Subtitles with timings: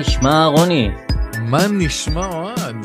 [0.00, 0.90] נשמע רוני?
[1.40, 2.76] מה נשמע אוהד?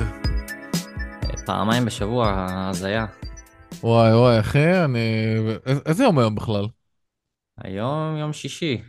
[1.45, 3.05] פעמיים בשבוע, הזיה.
[3.83, 4.99] וואי וואי אחי, אני...
[5.85, 6.67] איזה יום היום בכלל?
[7.63, 8.81] היום יום שישי.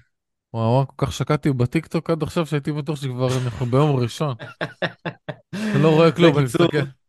[0.55, 4.35] וואי וואי, כל כך שקעתי בטיקטוק עד עכשיו שהייתי בטוח שכבר אנחנו ביום ראשון.
[5.55, 7.06] אני לא רואה כלום, אני מסתכל.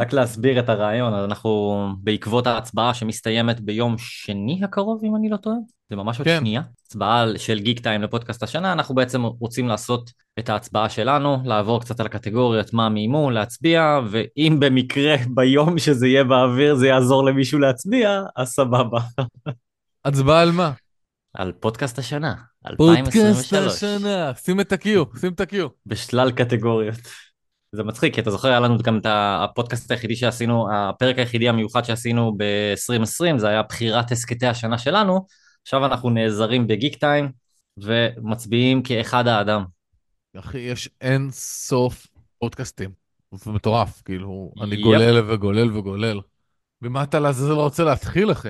[0.00, 5.56] רק להסביר את הרעיון, אנחנו בעקבות ההצבעה שמסתיימת ביום שני הקרוב, אם אני לא טועה,
[5.90, 6.38] זה ממש עוד כן.
[6.40, 11.80] שנייה, הצבעה של גיק טיים לפודקאסט השנה, אנחנו בעצם רוצים לעשות את ההצבעה שלנו, לעבור
[11.80, 17.58] קצת על הקטגוריות, מה מימון, להצביע, ואם במקרה ביום שזה יהיה באוויר זה יעזור למישהו
[17.58, 19.00] להצביע, אז סבבה.
[20.04, 20.72] הצבעה על מה?
[21.34, 22.34] על פודקאסט השנה,
[22.76, 23.72] פודקאסט 2023.
[23.72, 24.34] השנה.
[24.34, 25.56] שים את ה-Q, שים את ה-Q.
[25.86, 26.94] בשלל קטגוריות.
[27.74, 31.84] זה מצחיק, כי אתה זוכר, היה לנו גם את הפודקאסט היחידי שעשינו, הפרק היחידי המיוחד
[31.84, 35.26] שעשינו ב-2020, זה היה בחירת הסכתי השנה שלנו,
[35.62, 37.32] עכשיו אנחנו נעזרים בגיק טיים
[37.76, 39.64] ומצביעים כאחד האדם.
[40.38, 42.06] אחי, יש אין סוף
[42.38, 42.90] פודקאסטים.
[43.34, 44.82] זה מטורף, כאילו, אני יפ.
[44.82, 46.20] גולל וגולל וגולל.
[46.82, 48.48] ומה אתה לעזאזל רוצה להתחיל, אחי?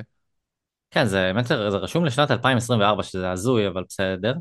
[0.91, 4.35] כן, זה באמת, זה זה רשום לשנת 2024, שזה הזוי, אבל בסדר,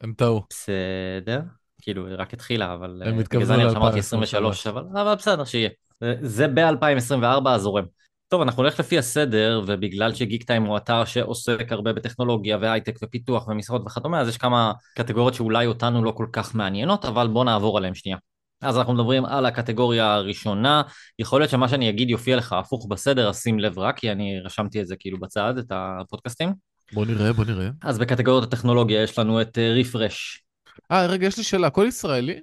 [0.00, 0.42] הם טעו.
[0.50, 1.40] בסדר.
[1.88, 3.02] כאילו, היא רק התחילה, אבל...
[3.06, 4.58] הם אה, התכוונו בגלל זה אני אמרתי 2023.
[4.60, 5.68] 23, אבל, אבל בסדר, שיהיה.
[6.00, 7.84] זה- זה ב-2024 הזורם.
[8.28, 13.48] טוב, אנחנו נלך לפי הסדר, ובגלל שגיק טיים הוא אתר שעוסק הרבה בטכנולוגיה והייטק ופיתוח
[13.48, 17.78] ומשרות וכדומה, אז יש כמה קטגוריות שאולי אותנו לא כל כך מעניינות, אבל בואו נעבור
[17.78, 18.18] עליהן שנייה.
[18.62, 20.82] אז אנחנו מדברים על הקטגוריה הראשונה,
[21.18, 24.40] יכול להיות שמה שאני אגיד יופיע לך הפוך בסדר, אז שים לב רק, כי אני
[24.40, 26.52] רשמתי את זה כאילו בצד, את הפודקאסטים.
[26.92, 27.68] בוא נראה, בוא נראה.
[27.82, 30.42] אז בקטגוריות הטכנולוגיה יש לנו את רפרש,
[30.90, 32.40] אה, רגע, יש לי שאלה, הכל ישראלי?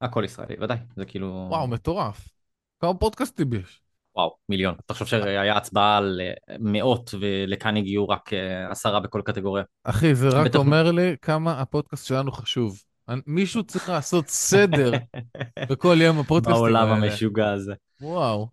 [0.00, 1.46] הכל ישראלי, ודאי, זה כאילו...
[1.50, 2.28] וואו, מטורף.
[2.80, 3.80] כמה פודקאסטים יש?
[4.16, 4.74] וואו, מיליון.
[4.86, 9.64] תחשוב שהיה הצבעה על אה, מאות ולכאן הגיעו רק אה, עשרה בכל קטגוריה.
[9.84, 12.82] אחי, זה רק בטח- אומר לי כמה הפודקאסט שלנו חשוב.
[13.26, 14.92] מישהו צריך לעשות סדר
[15.70, 17.06] בכל יום הפודקאסטים בעולם האלה.
[17.06, 17.74] המשוגע הזה.
[18.00, 18.48] וואו.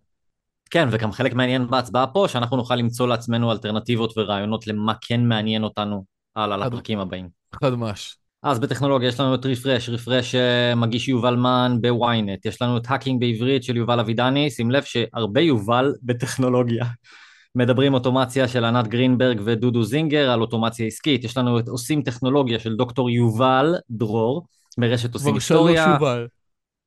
[0.70, 5.64] כן, וגם חלק מעניין בהצבעה פה, שאנחנו נוכל למצוא לעצמנו אלטרנטיבות ורעיונות למה כן מעניין
[5.64, 6.04] אותנו
[6.36, 7.28] הלאה חד- לפרקים הבאים.
[7.64, 8.16] חדמש.
[8.44, 12.82] אז בטכנולוגיה יש לנו את רפרש, רפרש אה, מגיש יובל מן ב-ynet, יש לנו את
[12.88, 16.84] הacking בעברית של יובל אבידני, שים לב שהרבה יובל בטכנולוגיה.
[17.54, 22.58] מדברים אוטומציה של ענת גרינברג ודודו זינגר על אוטומציה עסקית, יש לנו את עושים טכנולוגיה
[22.58, 24.46] של דוקטור יובל דרור,
[24.78, 26.26] ברשת עושים כבר שלוש היסטוריה, יובל.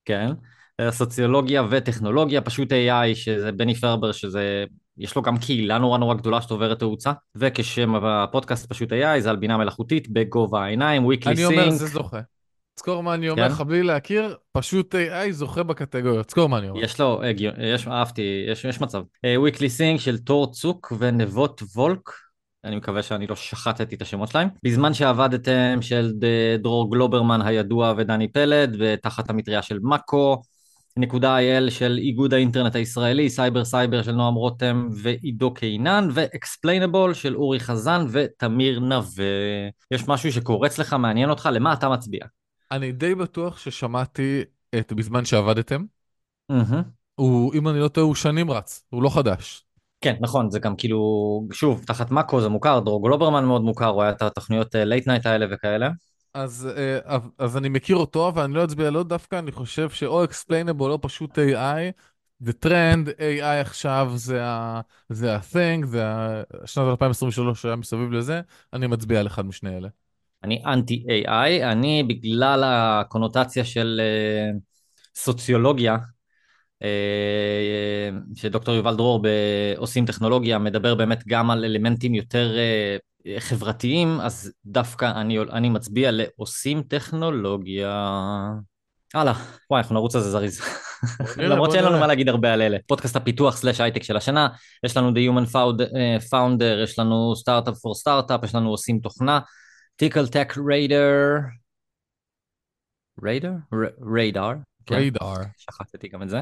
[0.05, 0.31] כן,
[0.79, 4.65] אה, סוציולוגיה וטכנולוגיה, פשוט AI, שזה בני פרבר, שזה,
[4.97, 9.35] יש לו גם קהילה נורא נורא גדולה שצוברת תאוצה, וכשם הפודקאסט פשוט AI, זה על
[9.35, 12.19] בינה מלאכותית בגובה העיניים, weekly אני אומר, sync, זה זוכה.
[12.75, 13.51] תזכור מה אני אומר כן?
[13.51, 16.23] לך בלי להכיר, פשוט AI זוכה בקטגוריה.
[16.23, 16.83] תזכור מה אני אומר.
[16.83, 19.03] יש לו, הגיון, יש, אהבתי, יש, יש מצב.
[19.25, 22.09] אה, weekly sync של תור צוק ונבות וולק,
[22.63, 24.47] אני מקווה שאני לא שחטתי את השמות שלהם.
[24.63, 30.41] בזמן שעבדתם של ד- דרור גלוברמן הידוע ודני פלד, ותחת המטריה של מאקו,
[31.23, 37.59] IL של איגוד האינטרנט הישראלי, סייבר סייבר של נועם רותם ועידו קינן, ו-Explainable של אורי
[37.59, 39.25] חזן ותמיר נווה.
[39.91, 42.25] יש משהו שקורץ לך, מעניין אותך, למה אתה מצביע?
[42.71, 44.41] אני די בטוח ששמעתי
[44.79, 45.83] את בזמן שעבדתם.
[46.49, 46.81] מהמם.
[47.15, 48.83] הוא, אם אני לא טועה, הוא שנים רץ.
[48.89, 49.63] הוא לא חדש.
[50.01, 50.99] כן, נכון, זה גם כאילו,
[51.51, 55.25] שוב, תחת מאקו זה מוכר, דרור גלוברמן מאוד מוכר, הוא היה את התוכניות late night
[55.25, 55.89] האלה וכאלה.
[56.37, 60.23] אז, אה, אז- אני מכיר אותו, אבל אני לא אצביע לו דווקא, אני חושב שאו
[60.25, 61.91] explainable או פשוט AI,
[62.39, 68.41] זה טרנד, AI עכשיו זה ה- זה ה-thing, זה ה- שנת 2023 שהיה מסביב לזה,
[68.73, 69.89] אני מצביע על אחד משני אלה.
[70.43, 74.51] אני אנטי AI, אני בגלל הקונוטציה של אה,
[75.15, 75.97] סוציולוגיה,
[76.83, 82.55] אה, שדוקטור יובל דרור בעושים טכנולוגיה מדבר באמת גם על אלמנטים יותר
[83.39, 88.13] חברתיים, אז דווקא אני, אני מצביע לעושים טכנולוגיה.
[89.13, 89.33] הלאה,
[89.71, 90.61] וואי, אנחנו נרוץ על זה זריז.
[91.37, 91.99] למרות שאין לנו.
[91.99, 92.77] מה להגיד הרבה על אלה.
[92.87, 94.47] פודקאסט הפיתוח slash הייטק של השנה,
[94.83, 95.57] יש לנו The Human
[95.95, 99.39] אה, Founder, יש לנו סטארט-אפ for סטארט-אפ, יש לנו עושים תוכנה,
[99.95, 101.37] טיקל טק ריידר,
[103.23, 103.51] ריידר?
[104.13, 104.51] ריידר.
[104.91, 105.33] ריידר.
[105.57, 106.41] שכחתי גם את זה.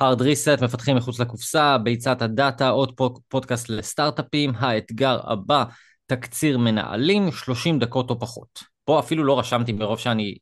[0.00, 5.64] hard reset, מפתחים מחוץ לקופסה, ביצת הדאטה, עוד פודקאסט לסטארט-אפים, האתגר הבא,
[6.10, 8.62] תקציר מנהלים, 30 דקות או פחות.
[8.84, 10.34] פה אפילו לא רשמתי מרוב שאני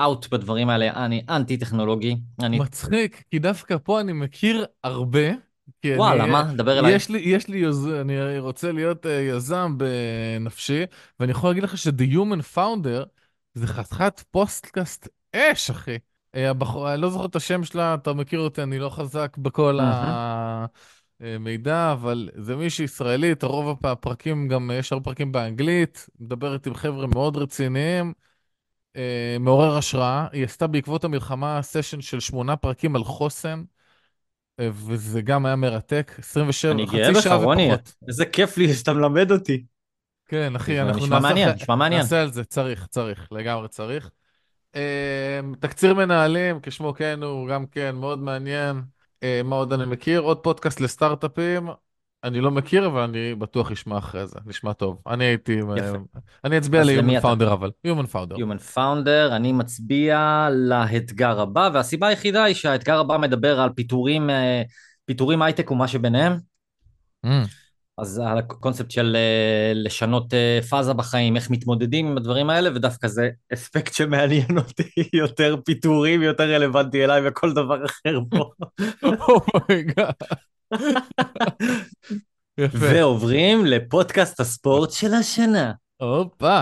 [0.00, 2.16] out בדברים האלה, אני אנטי טכנולוגי.
[2.42, 2.58] אני...
[2.58, 5.28] מצחיק, כי דווקא פה אני מכיר הרבה.
[5.84, 6.52] וואלה, אני, מה?
[6.56, 6.94] דבר אליי.
[6.94, 7.88] יש לי, יש לי יוז...
[7.88, 10.82] אני רוצה להיות uh, יזם בנפשי,
[11.20, 13.04] ואני יכול להגיד לך ש-The Human Founder
[13.54, 15.98] זה חתיכת פודקאסט אש, אחי.
[16.34, 19.78] אה, הבחור, אני לא זוכר את השם שלה, אתה מכיר אותי, אני לא חזק בכל
[21.20, 27.06] המידע, אבל זה מישהי ישראלית, הרוב הפרקים גם, יש הרבה פרקים באנגלית, מדברת עם חבר'ה
[27.06, 28.12] מאוד רציניים.
[28.96, 30.26] אה, מעורר השראה.
[30.32, 33.62] היא עשתה בעקבות המלחמה סשן של שמונה פרקים על חוסן,
[34.60, 36.12] אה, וזה גם היה מרתק.
[36.18, 37.68] 27, אני גאה חצי בך, שעה רוני.
[37.72, 37.94] ופחות.
[38.08, 39.64] איזה כיף לי שאתה מלמד אותי.
[40.26, 42.00] כן, אחי, אנחנו נשמע נעשה מעניין, נשמע מעניין.
[42.00, 44.10] נעשה על זה, צריך, צריך, לגמרי צריך.
[44.76, 48.82] אה, תקציר מנהלים, כשמו כן הוא, גם כן, מאוד מעניין.
[49.22, 50.20] אה, מה עוד אני מכיר?
[50.20, 51.68] עוד פודקאסט לסטארט-אפים.
[52.24, 55.02] אני לא מכיר, אבל אני בטוח אשמע אחרי זה, נשמע טוב.
[55.06, 55.60] אני הייתי...
[55.60, 55.98] אה, יפה.
[56.44, 57.32] אני אצביע ל-Human אתה?
[57.32, 57.70] Founder אבל.
[57.86, 58.36] Human Founder.
[58.36, 64.62] Human Founder, אני מצביע לאתגר הבא, והסיבה היחידה היא שהאתגר הבא מדבר על פיטורים, אה,
[65.04, 66.36] פיטורים הייטק ומה שביניהם.
[67.26, 67.28] Mm.
[68.00, 73.30] אז הקונספט של אה, לשנות אה, פאזה בחיים, איך מתמודדים עם הדברים האלה, ודווקא זה
[73.54, 74.90] אספקט שמעניין אותי,
[75.22, 78.50] יותר פיטורים, יותר רלוונטי אליי וכל דבר אחר פה.
[79.54, 80.14] Oh my God.
[82.58, 85.72] ועוברים לפודקאסט הספורט של השנה.
[85.96, 86.60] הופה,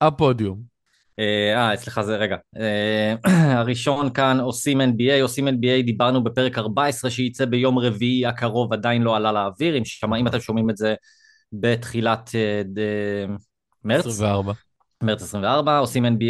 [0.00, 0.71] הפודיום.
[1.18, 2.36] אה, אה, אצלך זה רגע.
[2.60, 3.14] אה,
[3.60, 9.16] הראשון כאן עושים NBA, עושים NBA, דיברנו בפרק 14 שייצא ביום רביעי הקרוב, עדיין לא
[9.16, 10.94] עלה לאוויר, אם, שמע, אם אתם שומעים את זה
[11.52, 13.26] בתחילת אה, ד-
[13.84, 14.52] מרץ, 24.
[15.02, 16.20] מרץ 24, עושים NBA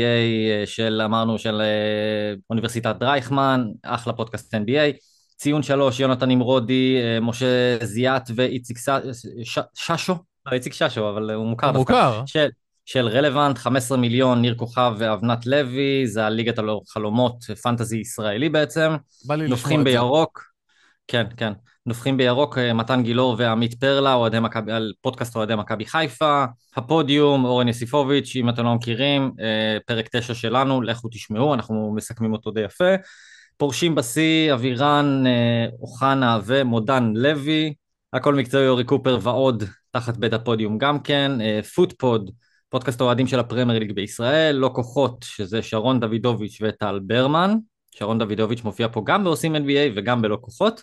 [0.60, 4.92] אה, של, אמרנו, של אה, אוניברסיטת דרייכמן, אחלה פודקאסט NBA.
[5.36, 8.88] ציון שלוש, יונתן נמרודי, אה, משה זיאת ואיציק ש-
[9.44, 10.14] ש- ששו,
[10.46, 11.92] לא, איציק ששו, אבל הוא מוכר הוא דווקא.
[11.92, 12.22] מוכר.
[12.26, 12.48] של,
[12.84, 18.92] של רלוונט, 15 מיליון, ניר כוכב ואבנת לוי, זה הליגת החלומות, פנטזי ישראלי בעצם.
[19.26, 19.84] בא לי לשמוע את זה.
[19.84, 20.44] בירוק,
[21.06, 21.52] כן, כן.
[21.86, 26.44] נובחים בירוק, אה, מתן גילאור ועמית פרלה, אוהדי מכבי, על פודקאסט אוהדי מכבי חיפה.
[26.76, 32.32] הפודיום, אורן יסיפוביץ', אם אתם לא מכירים, אה, פרק 9 שלנו, לכו תשמעו, אנחנו מסכמים
[32.32, 32.94] אותו די יפה.
[33.56, 37.74] פורשים בשיא, אבירן אה, אוחנה ומודן לוי.
[38.12, 41.32] הכל מקצועי, אורי קופר ועוד תחת בית הפודיום גם כן.
[41.74, 42.30] פוטפוד,
[42.72, 44.56] פודקאסט האוהדים של הפרמייר ליג בישראל.
[44.56, 47.54] לא כוחות, שזה שרון דוידוביץ' וטל ברמן.
[47.90, 50.82] שרון דוידוביץ' מופיע פה גם בעושים NBA וגם בלא כוחות.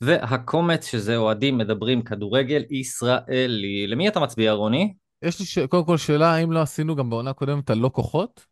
[0.00, 3.86] והקומץ, שזה אוהדים מדברים כדורגל ישראלי.
[3.86, 4.94] למי אתה מצביע, רוני?
[5.22, 5.58] יש לי ש...
[5.58, 8.46] קודם כל שאלה, האם לא עשינו גם בעונה הקודמת על לא כוחות?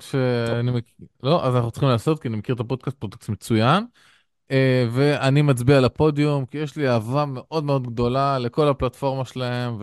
[0.00, 1.06] שאני מכיר...
[1.22, 3.84] לא, אז אנחנו צריכים לעשות, כי אני מכיר את הפודקאסט, פודקאסט מצוין.
[4.50, 9.78] אה, ואני מצביע לפודיום, כי יש לי אהבה מאוד מאוד גדולה לכל הפלטפורמה שלהם,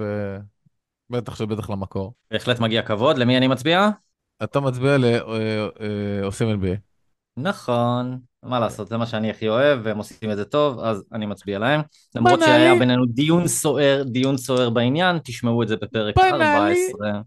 [1.09, 2.13] ובטח שבטח למקור.
[2.31, 3.17] בהחלט מגיע כבוד.
[3.17, 3.89] למי אני מצביע?
[4.43, 4.97] אתה מצביע
[6.21, 6.77] לעושים NBA.
[7.37, 11.25] נכון, מה לעשות, זה מה שאני הכי אוהב, והם עושים את זה טוב, אז אני
[11.25, 11.81] מצביע להם.
[12.15, 12.39] למרות.
[12.39, 16.89] שהיה בינינו דיון סוער, דיון סוער בעניין, תשמעו את זה בפרק בנאלי.
[16.95, 17.21] 14.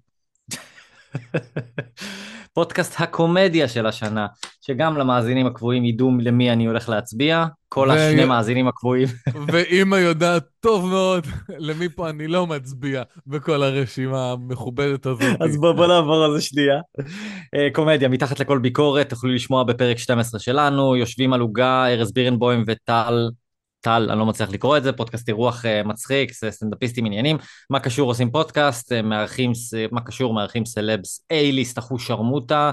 [2.58, 4.26] פודקאסט הקומדיה של השנה,
[4.60, 9.08] שגם למאזינים הקבועים ידעו למי אני הולך להצביע, כל ו- השני מאזינים הקבועים.
[9.52, 11.26] ואימא יודעת טוב מאוד
[11.58, 15.42] למי פה אני לא מצביע בכל הרשימה המכובדת הזאת.
[15.42, 16.80] אז בוא, בוא נעבור על זה שנייה.
[17.54, 22.64] אה, קומדיה, מתחת לכל ביקורת, תוכלו לשמוע בפרק 12 שלנו, יושבים על עוגה, ארז בירנבוים
[22.66, 23.28] וטל,
[23.80, 27.36] טל, אני לא מצליח לקרוא את זה, פודקאסט אירוח אה, מצחיק, סטנדאפיסטים עניינים.
[27.70, 29.52] מה קשור עושים פודקאסט, אה, מארחים,
[29.92, 32.70] מה קשור מארחים סלבס A-ליסט, אחו שרמוטה,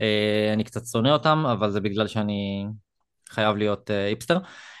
[0.00, 2.66] אה, אני קצת שונא אותם, אבל זה בגלל שאני
[3.30, 4.38] חייב להיות היפסטר.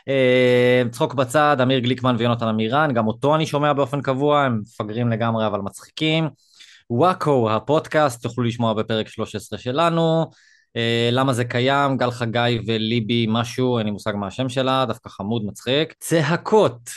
[0.08, 5.08] אה, צחוק בצד, אמיר גליקמן ויונתן עמירן, גם אותו אני שומע באופן קבוע, הם מפגרים
[5.08, 6.28] לגמרי אבל מצחיקים.
[6.90, 10.30] וואקו, הפודקאסט, תוכלו לשמוע בפרק 13 שלנו.
[10.76, 15.08] אה, למה זה קיים, גל חגי וליבי משהו, אין לי מושג מה השם שלה, דווקא
[15.08, 15.94] חמוד, מצחיק.
[15.98, 16.90] צעקות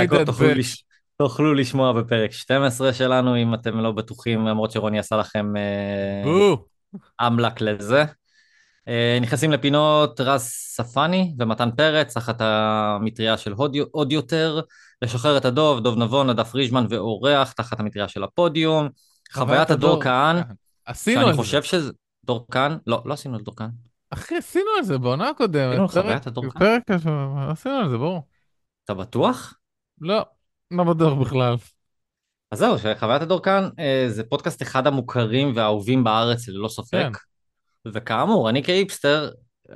[0.00, 0.84] הייטד תוכלו, לש...
[1.16, 7.26] תוכלו לשמוע בפרק 12 שלנו, אם אתם לא בטוחים, למרות שרוני עשה לכם אה.
[7.26, 8.04] אמלק לזה.
[8.88, 13.52] אה, נכנסים לפינות רז ספני ומתן פרץ, תחת המטריה של
[13.92, 14.60] עוד יותר,
[15.02, 18.88] לשחרר את הדוב, דוב נבון, נדב פרישמן ואורח, תחת המטריה של הפודיום.
[19.32, 20.36] חוויית הדור כהן,
[20.84, 21.36] עשינו שאני.
[21.36, 21.92] חושב שזה...
[22.24, 22.78] דור כהן?
[22.86, 23.70] לא, לא עשינו על דור כהן.
[24.10, 25.72] אחי, עשינו על זה בעונה הקודמת.
[25.72, 26.80] עשינו פרק- חוויית הדור כהן?
[27.50, 28.26] עשינו על זה, ברור.
[28.84, 29.54] אתה בטוח?
[30.00, 30.24] לא,
[30.70, 31.54] לא בטוח בכלל.
[32.52, 37.08] אז זהו, שחוויית הדור כאן אה, זה פודקאסט אחד המוכרים והאהובים בארץ ללא ספק.
[37.84, 37.90] כן.
[37.94, 39.30] וכאמור, אני כהיפסטר,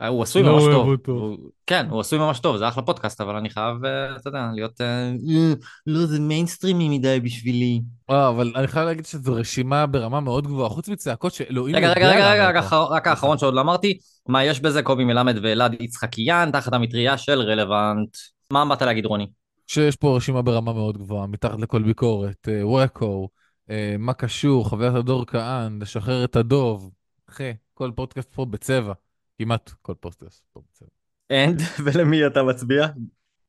[0.09, 0.63] הוא עשוי לא ממש
[1.05, 1.37] טוב.
[1.67, 4.81] כן, הוא עשוי ממש טוב, זה אחלה פודקאסט, אבל אני חייב, אה, אתה יודע, להיות...
[4.81, 5.53] אה, אה,
[5.87, 7.81] לא, זה מיינסטרימי מדי בשבילי.
[8.11, 12.09] אה, אבל אני חייב להגיד שזו רשימה ברמה מאוד גבוהה, חוץ מצעקות שאלוהים רגע, רגע,
[12.11, 12.49] רגע, רגע.
[12.49, 13.99] רק האח- רק האחרון שעוד לא אמרתי,
[14.29, 14.83] מה יש בזה?
[14.83, 18.17] קובי מלמד ואלעד יצחקיאן, תחת המטריה של רלוונט.
[18.51, 19.27] מה באת להגיד, רוני?
[19.67, 23.29] שיש פה רשימה ברמה מאוד גבוהה, מתחת לכל ביקורת, אה, וואקו,
[23.71, 26.91] אה, מה קשור, חוויית הדור כהן, לשחרר את הדוב.
[27.31, 28.93] אחי, כל פודקאסט פה בצבע.
[29.39, 30.89] כמעט כל פודקאסט פה בצבע.
[31.31, 32.87] and, ולמי אתה מצביע?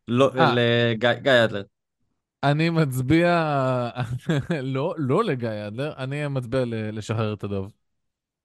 [0.08, 0.54] לא, אה.
[0.56, 1.63] לגיא גיא אדלר.
[2.44, 3.46] אני מצביע,
[4.75, 7.72] לא, לא לגיא אדלר, אני מצביע לשחרר את הדוב.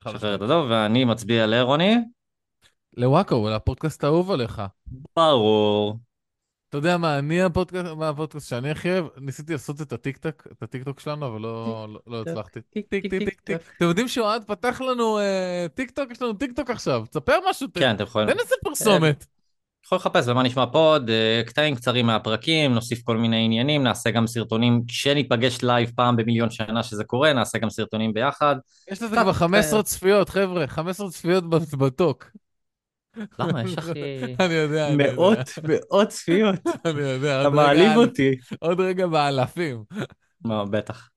[0.05, 0.43] חד שחרר את.
[0.43, 1.97] הדוב, ואני מצביע לרוני.
[2.97, 4.63] לוואקו, לפודקאסט האהוב עליך.
[5.17, 5.99] ברור.
[6.71, 10.63] אתה יודע מה, אני הפודקאסט, מה הפודקאסט שאני הכי אוהב, ניסיתי לעשות את הטיקטוק, את
[10.63, 12.61] הטיקטוק שלנו, אבל לא, לא, לא הצלחתי.
[12.61, 13.57] טיק, טיק טיק טיק טיק.
[13.77, 17.69] אתם יודעים שאוהד פתח לנו אה, טיק טוק, יש לנו טיק טוק עכשיו, תספר משהו,
[17.75, 18.29] כן, אתם יכולים...
[18.29, 19.27] תן איזה פרסומת.
[19.87, 24.27] יכול לחפש במה נשמע פוד, אה, קטעים קצרים מהפרקים, נוסיף כל מיני עניינים, נעשה גם
[24.27, 28.57] סרטונים, כשניפגש לייב פעם במיליון שנה שזה קורה, נעשה גם סרטונים ביחד.
[28.91, 32.31] יש לזה כבר 15 אה, צפיות, חבר'ה, 15 צפיות ב- בטוק.
[33.39, 33.63] למה?
[33.63, 33.91] יש אחי...
[34.41, 35.15] אני יודע, אני יודע.
[35.15, 35.39] מאות,
[35.69, 36.55] מאות צפיות.
[36.87, 38.31] אני יודע, אתה עוד רגע מעליב על- אותי.
[38.61, 39.83] עוד רגע באלפים.
[40.45, 41.09] מה, בטח.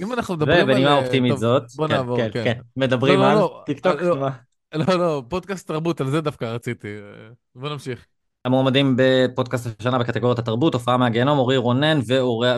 [0.00, 0.64] אם אנחנו מדברים על...
[0.64, 2.44] ובנימה אה, אופטימית זאת, בוא כן, נעבור, כן, כן.
[2.44, 2.60] כן.
[2.76, 4.00] מדברים לא, לא, על לא, טיק טוק?
[4.00, 4.16] לא.
[4.16, 4.30] מה?
[4.74, 6.88] לא, לא, פודקאסט תרבות, על זה דווקא רציתי.
[6.88, 8.06] אה, בוא נמשיך.
[8.44, 11.98] המועמדים בפודקאסט השנה בקטגוריית התרבות, הופעה מהגיהנום, אורי רונן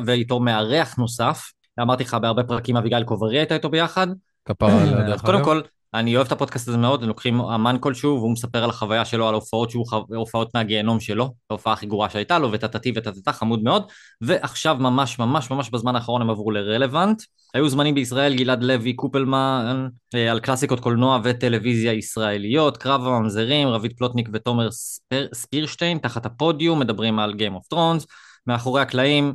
[0.06, 1.52] ואיתו מארח נוסף.
[1.80, 4.06] אמרתי לך בהרבה פרקים אביגיל קוברי הייתה איתו ביחד.
[4.44, 5.44] כפרה עליה, דרך קודם.
[5.44, 5.60] כל,
[5.94, 9.28] אני אוהב את הפודקאסט הזה מאוד, הם לוקחים אמן כלשהו והוא מספר על החוויה שלו,
[9.28, 13.82] על ההופעות שהוא, הופעות מהגיהנום שלו, ההופעה הכי גרועה שהייתה לו, וטטטי וטטטה, חמוד מאוד.
[14.20, 17.22] ועכשיו ממש ממש ממש בזמן האחרון הם עברו לרלוונט.
[17.54, 23.92] היו זמנים בישראל, גלעד לוי, קופלמן, אה, על קלאסיקות קולנוע וטלוויזיה ישראליות, קרב הממזרים, רביד
[23.96, 28.06] פלוטניק ותומר ספיר, ספירשטיין, תחת הפודיום, מדברים על Game of Thrones.
[28.46, 29.34] מאחורי הקלעים,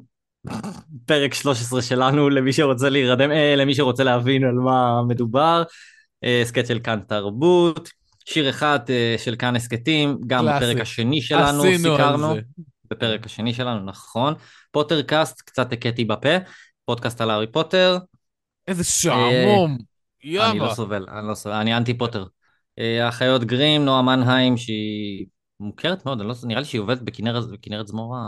[1.05, 5.63] פרק 13 שלנו, למי שרוצה להירדם, אה, למי שרוצה להבין על מה מדובר.
[6.25, 7.89] אה, הסכת של כאן תרבות,
[8.25, 10.65] שיר אחד אה, של כאן הסכתים, גם קלאסי.
[10.65, 12.41] בפרק השני שלנו עשינו על סיקרנו, זה.
[12.91, 14.33] בפרק השני שלנו, נכון.
[14.71, 16.37] פוטרקאסט, קצת הכיתי בפה,
[16.85, 17.97] פודקאסט על הארי פוטר,
[18.67, 19.77] איזה שעמום.
[20.23, 20.75] אני לא יאללה.
[20.75, 22.25] סובל, אני לא סובל, אני אנטי פוטר.
[22.79, 25.25] אה, האחיות גרים, נועה מנהיים, שהיא
[25.59, 28.19] מוכרת מאוד, לא, נראה לי שהיא עובדת בכנרת, בכנרת זמורה,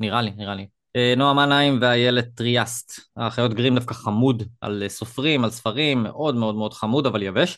[0.00, 0.66] נראה לי, נראה לי.
[0.96, 3.00] אה, נועה מנהיים ואיילת טריאסט.
[3.16, 7.56] האחיות גרים דווקא חמוד על אה, סופרים, על ספרים, מאוד מאוד מאוד חמוד, אבל יבש.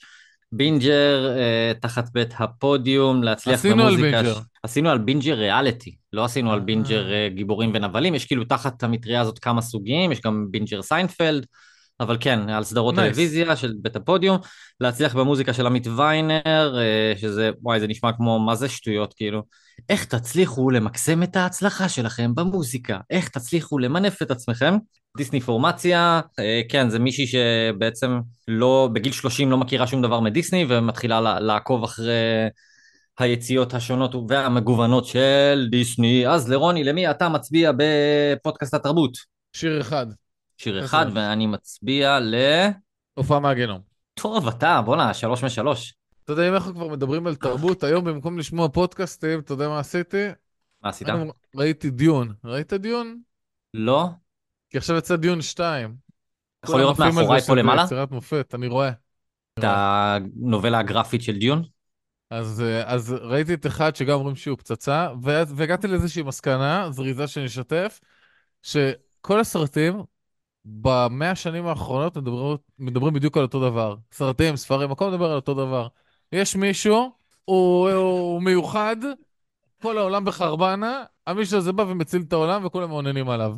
[0.52, 4.22] בינג'ר, אה, תחת בית הפודיום, להצליח עשינו על במוזיקה.
[4.22, 4.34] בינג'ר.
[4.34, 6.64] ש- עשינו על בינג'ר ריאליטי, לא עשינו על אה.
[6.64, 11.46] בינג'ר אה, גיבורים ונבלים, יש כאילו תחת המטריה הזאת כמה סוגים, יש גם בינג'ר סיינפלד,
[12.00, 13.00] אבל כן, על סדרות Nice.
[13.00, 14.38] טלוויזיה של בית הפודיום,
[14.80, 19.42] להצליח במוזיקה של עמית ויינר, אה, שזה, וואי, זה נשמע כמו, מה זה שטויות, כאילו.
[19.88, 22.98] איך תצליחו למקסם את ההצלחה שלכם במוזיקה?
[23.10, 24.74] איך תצליחו למנף את עצמכם?
[25.16, 30.66] דיסני פורמציה, אה, כן, זה מישהי שבעצם לא, בגיל 30 לא מכירה שום דבר מדיסני,
[30.68, 32.48] ומתחילה לה- לעקוב אחרי
[33.18, 36.26] היציאות השונות והמגוונות של דיסני.
[36.26, 39.12] אז לרוני, למי אתה מצביע בפודקאסט התרבות?
[39.52, 40.06] שיר אחד.
[40.58, 41.06] שיר אחד.
[41.14, 42.34] ואני מצביע ל...
[43.14, 43.80] הופעה מהגיהנום.
[44.14, 45.94] טוב, אתה, בואנה, שלוש משלוש.
[46.24, 49.78] אתה יודע, אם אנחנו כבר מדברים על תרבות, היום במקום לשמוע פודקאסטים, אתה יודע מה
[49.78, 50.26] עשיתי?
[50.82, 51.08] מה עשית?
[51.56, 52.34] ראיתי דיון.
[52.44, 53.20] ראית דיון?
[53.74, 54.08] לא?
[54.70, 55.96] כי עכשיו יצא דיון 2.
[56.64, 57.84] יכול לראות מאחוריי פה למעלה?
[57.84, 58.90] יצירת מופת, אני רואה.
[59.58, 61.62] את הנובלה הגרפית של דיון?
[62.30, 68.00] אז, אז ראיתי את אחד שגם אומרים שהוא פצצה, והגעתי לאיזושהי מסקנה, זריזה שנשתף,
[68.62, 70.02] שכל הסרטים
[70.64, 73.96] במאה השנים האחרונות מדברים, מדברים בדיוק על אותו דבר.
[74.12, 75.88] סרטים, ספרים, הכל מדבר על אותו דבר.
[76.32, 77.10] יש מישהו,
[77.44, 78.96] הוא, הוא מיוחד,
[79.82, 83.54] כל העולם בחרבנה, המישהו הזה בא ומציל את העולם וכולם מעוננים עליו.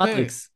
[0.00, 0.50] מטריקס.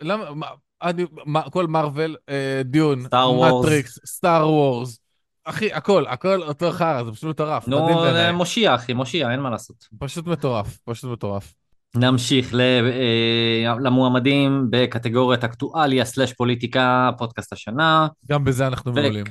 [0.00, 0.46] למה, מה,
[0.82, 3.54] אני, מה, כל מארוול, אה, דיון, Star Wars.
[3.60, 4.98] מטריקס, סטאר וורס,
[5.44, 7.88] אחי, הכל, הכל אותו חרא, זה פשוט מטורף, נו,
[8.32, 9.88] מושיע, אחי, מושיע, אין מה לעשות.
[9.98, 11.54] פשוט מטורף, פשוט מטורף.
[11.96, 18.08] נמשיך אה, למועמדים בקטגוריית אקטואליה סלש פוליטיקה, פודקאסט השנה.
[18.30, 19.24] גם בזה אנחנו מעולים.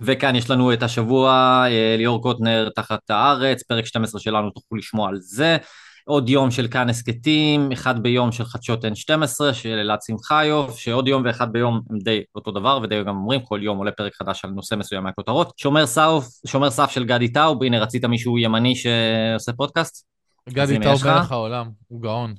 [0.00, 1.30] וכאן יש לנו את השבוע,
[1.66, 5.56] אה, ליאור קוטנר תחת הארץ, פרק 12 שלנו, תוכלו לשמוע על זה.
[6.04, 11.22] עוד יום של כאן הסכתים, אחד ביום של חדשות N12 של אלעד שמחיוף, שעוד יום
[11.24, 14.50] ואחד ביום הם די אותו דבר, ודי גם אומרים, כל יום עולה פרק חדש על
[14.50, 15.52] נושא מסוים מהכותרות.
[15.56, 20.06] שומר סף, שומר סף של גדי טאוב, הנה רצית מישהו ימני שעושה פודקאסט?
[20.48, 21.04] גדי טאוב?
[21.06, 22.34] מלך העולם, הוא גאון.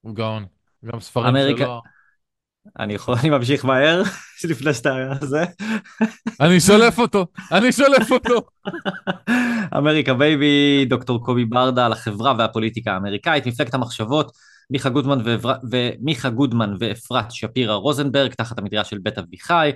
[0.00, 0.44] הוא גאון.
[0.84, 1.80] גם ספרים אמריקה- שלו.
[2.78, 4.02] אני יכול, אני ממשיך מהר,
[4.50, 5.12] לפני שאתה...
[5.20, 5.44] זה.
[6.40, 8.40] אני שולף אותו, אני שולף אותו.
[9.78, 14.32] אמריקה בייבי, דוקטור קובי ברדה על החברה והפוליטיקה האמריקאית, מפלגת המחשבות,
[14.70, 15.54] מיכה גודמן, ואבר...
[15.70, 19.70] ומיכה גודמן ואפרת שפירא רוזנברג, תחת המטריה של בית אביחי,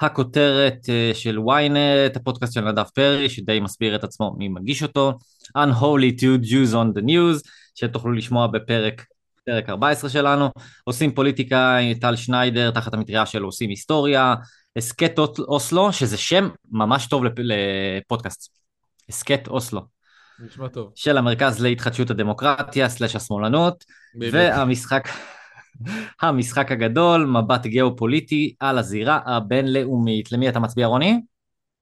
[0.00, 5.18] הכותרת אה, של ynet, הפודקאסט של נדב פרי, שדי מסביר את עצמו מי מגיש אותו,
[5.58, 9.04] Unholy to Jews on the News, שתוכלו לשמוע בפרק
[9.46, 10.50] פרק 14 שלנו,
[10.84, 14.34] עושים פוליטיקה, טל שניידר, תחת המטריה של עושים היסטוריה,
[14.76, 17.32] הסכת אוסלו, שזה שם ממש טוב לפ...
[17.36, 18.52] לפודקאסט.
[19.08, 19.80] הסכת אוסלו.
[20.38, 20.92] נשמע טוב.
[20.94, 23.84] של המרכז להתחדשות הדמוקרטיה סלש השמאלנות.
[24.32, 25.08] והמשחק
[26.22, 30.32] המשחק הגדול, מבט גיאופוליטי על הזירה הבינלאומית.
[30.32, 31.20] למי אתה מצביע רוני?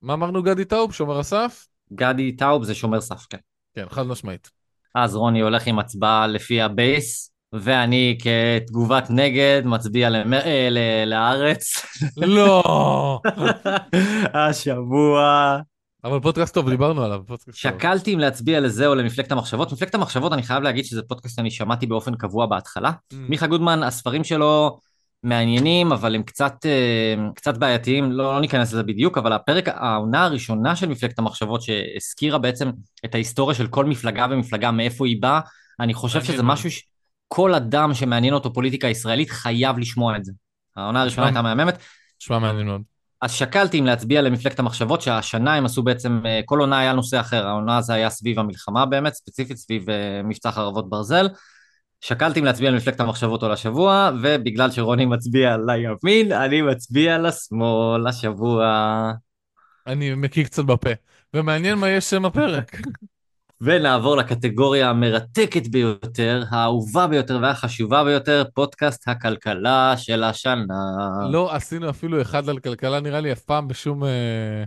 [0.02, 1.66] מה אמרנו גדי טאוב, שומר הסף?
[1.92, 3.38] גדי טאוב זה שומר סף, כן.
[3.74, 4.50] כן, חד משמעית.
[4.94, 10.34] אז רוני הולך עם הצבעה לפי הבייס, ואני כתגובת נגד מצביע למ...
[10.34, 10.78] אה, ל...
[11.06, 11.86] לארץ.
[12.16, 13.20] לא!
[14.34, 15.58] השבוע.
[16.04, 17.20] אבל פודקאסט טוב, דיברנו עליו.
[17.26, 17.54] פודקאסט טוב.
[17.54, 19.72] שקלתי אם להצביע לזה או למפלגת המחשבות.
[19.72, 22.90] מפלגת המחשבות, אני חייב להגיד שזה פודקאסט שאני שמעתי באופן קבוע בהתחלה.
[22.90, 23.16] Mm.
[23.28, 24.78] מיכה גודמן, הספרים שלו
[25.22, 30.24] מעניינים, אבל הם קצת, אה, קצת בעייתיים, לא, לא ניכנס לזה בדיוק, אבל הפרק, העונה
[30.24, 32.70] הראשונה של מפלגת המחשבות, שהזכירה בעצם
[33.04, 35.40] את ההיסטוריה של כל מפלגה ומפלגה, מאיפה היא באה,
[35.80, 36.42] אני חושב שזה.
[36.42, 36.70] משהו
[37.32, 40.32] שכל אדם שמעניין אותו פוליטיקה ישראלית חייב לשמוע את זה.
[40.76, 41.78] העונה הראשונה הייתה מהממת,
[42.20, 42.82] נשמע מעניין מאוד.
[43.22, 47.20] אז שקלתי אם להצביע למפלגת המחשבות, שהשנה הם עשו בעצם, אה, כל עונה היה נושא
[47.20, 51.28] אחר, העונה הזו היה סביב המלחמה באמת, ספציפית סביב אה, מבצע חרבות ברזל.
[52.00, 59.12] שקלתי אם להצביע למפלגת המחשבות או לשבוע, ובגלל שרוני מצביע לימין, אני מצביע לשמאל השבוע.
[59.86, 60.90] אני מקיא קצת בפה.
[61.34, 62.76] ומעניין מה יש שם הפרק.
[63.62, 70.84] ונעבור לקטגוריה המרתקת ביותר, האהובה ביותר והחשובה ביותר, פודקאסט הכלכלה של השנה.
[71.30, 74.04] לא עשינו אפילו אחד על כלכלה, נראה לי, אף פעם בשום...
[74.04, 74.64] אה,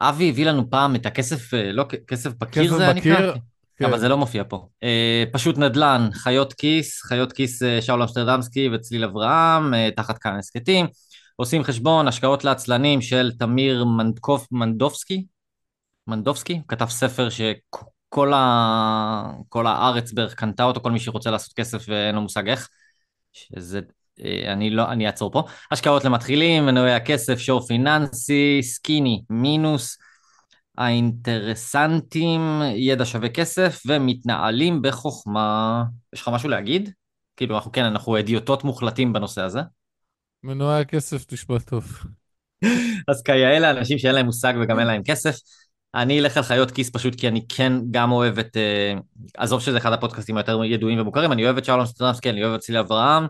[0.00, 3.32] אבי הביא לנו פעם את הכסף, אה, לא, כסף בקיר כסף זה בקיר, נקרא?
[3.76, 3.84] כן.
[3.84, 4.68] אבל זה לא מופיע פה.
[4.82, 10.38] אה, פשוט נדל"ן, חיות כיס, חיות כיס אה, שאול אמסטרדמסקי וצליל אברהם, אה, תחת כאן
[10.38, 10.86] הסכתים.
[11.36, 15.24] עושים חשבון, השקעות לעצלנים של תמיר מנדקוף, מנדובסקי,
[16.06, 17.86] מנדובסקי, כתב ספר שכל
[18.34, 19.32] ה...
[19.48, 22.68] כל הארץ בערך קנתה אותו, כל מי שרוצה לעשות כסף ואין לו מושג איך.
[23.32, 23.80] שזה,
[24.24, 25.42] אה, אני לא, אני אעצור פה.
[25.70, 29.98] השקעות למתחילים, מנועי הכסף, שור פיננסי, סקיני, מינוס.
[30.78, 35.84] האינטרסנטים, ידע שווה כסף, ומתנהלים בחוכמה.
[36.14, 36.90] יש לך משהו להגיד?
[37.36, 39.60] כאילו, אנחנו כן, אנחנו אידיוטים מוחלטים בנושא הזה.
[40.42, 41.98] מנועי הכסף נשמע טוב.
[43.08, 45.36] אז כיאה לאנשים שאין להם מושג וגם אין להם כסף.
[45.96, 48.94] אני אלך על חיות כיס פשוט כי אני כן גם אוהב את, אה,
[49.36, 52.60] עזוב שזה אחד הפודקאסטים היותר ידועים ומוכרים, אני אוהב את שאול אמסטרדמסקי, אני אוהב את
[52.60, 53.26] צילי אברהם,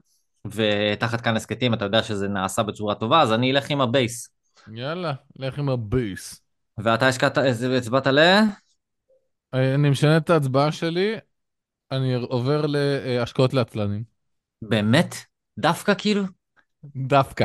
[0.47, 4.29] ותחת כאן הסכתים אתה יודע שזה נעשה בצורה טובה, אז אני אלך עם הבייס.
[4.73, 6.41] יאללה, לך עם הבייס.
[6.79, 7.39] ואתה השקעת,
[7.77, 8.19] הצבעת ל...
[9.55, 11.15] אה, אני משנה את ההצבעה שלי,
[11.93, 14.05] אני עובר להשקעות לעצלנים.
[14.63, 15.15] באמת?
[15.59, 16.23] דווקא כאילו?
[16.97, 17.45] דווקא.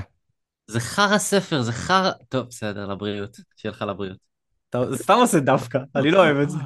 [0.68, 2.12] זה חרא ספר, זה חרא...
[2.30, 3.38] טוב, בסדר, לבריאות.
[3.56, 4.31] שיהיה לך לבריאות.
[4.72, 6.58] אתה סתם עושה דווקא, אני לא אוהב את זה.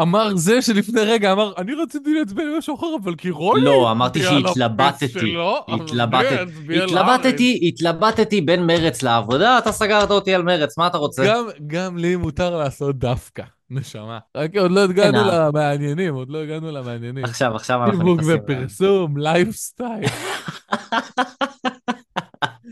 [0.00, 3.64] אמר זה שלפני רגע אמר, אני רציתי להצביע למשהו אחר, אבל כי רוני...
[3.64, 5.36] לא, אמרתי שהתלבטתי.
[5.68, 6.82] התלבטתי.
[6.84, 11.24] התלבטתי, התלבטתי בין מרץ לעבודה, אתה סגרת אותי על מרץ, מה אתה רוצה?
[11.26, 14.18] גם, גם לי מותר לעשות דווקא, נשמה.
[14.36, 17.24] רק עוד לא הגענו אין, למעניינים, עוד לא הגענו למעניינים.
[17.24, 18.38] עכשיו, עכשיו אנחנו שיווק נכנסים.
[18.44, 20.04] ופרסום, לייפסטייל.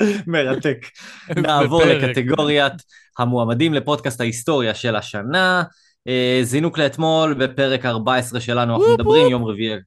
[0.27, 0.87] מרתק.
[1.37, 1.85] נעבור.
[1.85, 2.73] לקטגוריית
[3.21, 5.63] המועמדים לפודקאסט ההיסטוריה של השנה.
[6.09, 9.79] אה, זינוק לאתמול בפרק 14 שלנו, אנחנו מדברים יום רביעי.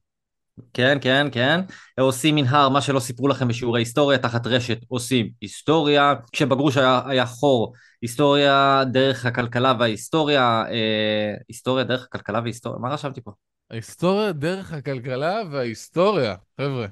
[0.74, 1.62] כן, כן, כן.
[2.00, 6.14] עושים מנהר, מה שלא סיפרו לכם בשיעורי היסטוריה, תחת רשת עושים היסטוריה.
[6.32, 13.22] כשבגרוש היה, היה חור, היסטוריה דרך הכלכלה וההיסטוריה, אה, היסטוריה דרך הכלכלה וההיסטוריה, מה רשמתי
[13.22, 13.32] פה?
[13.72, 16.88] ההיסטוריה דרך הכלכלה וההיסטוריה, חבר'ה.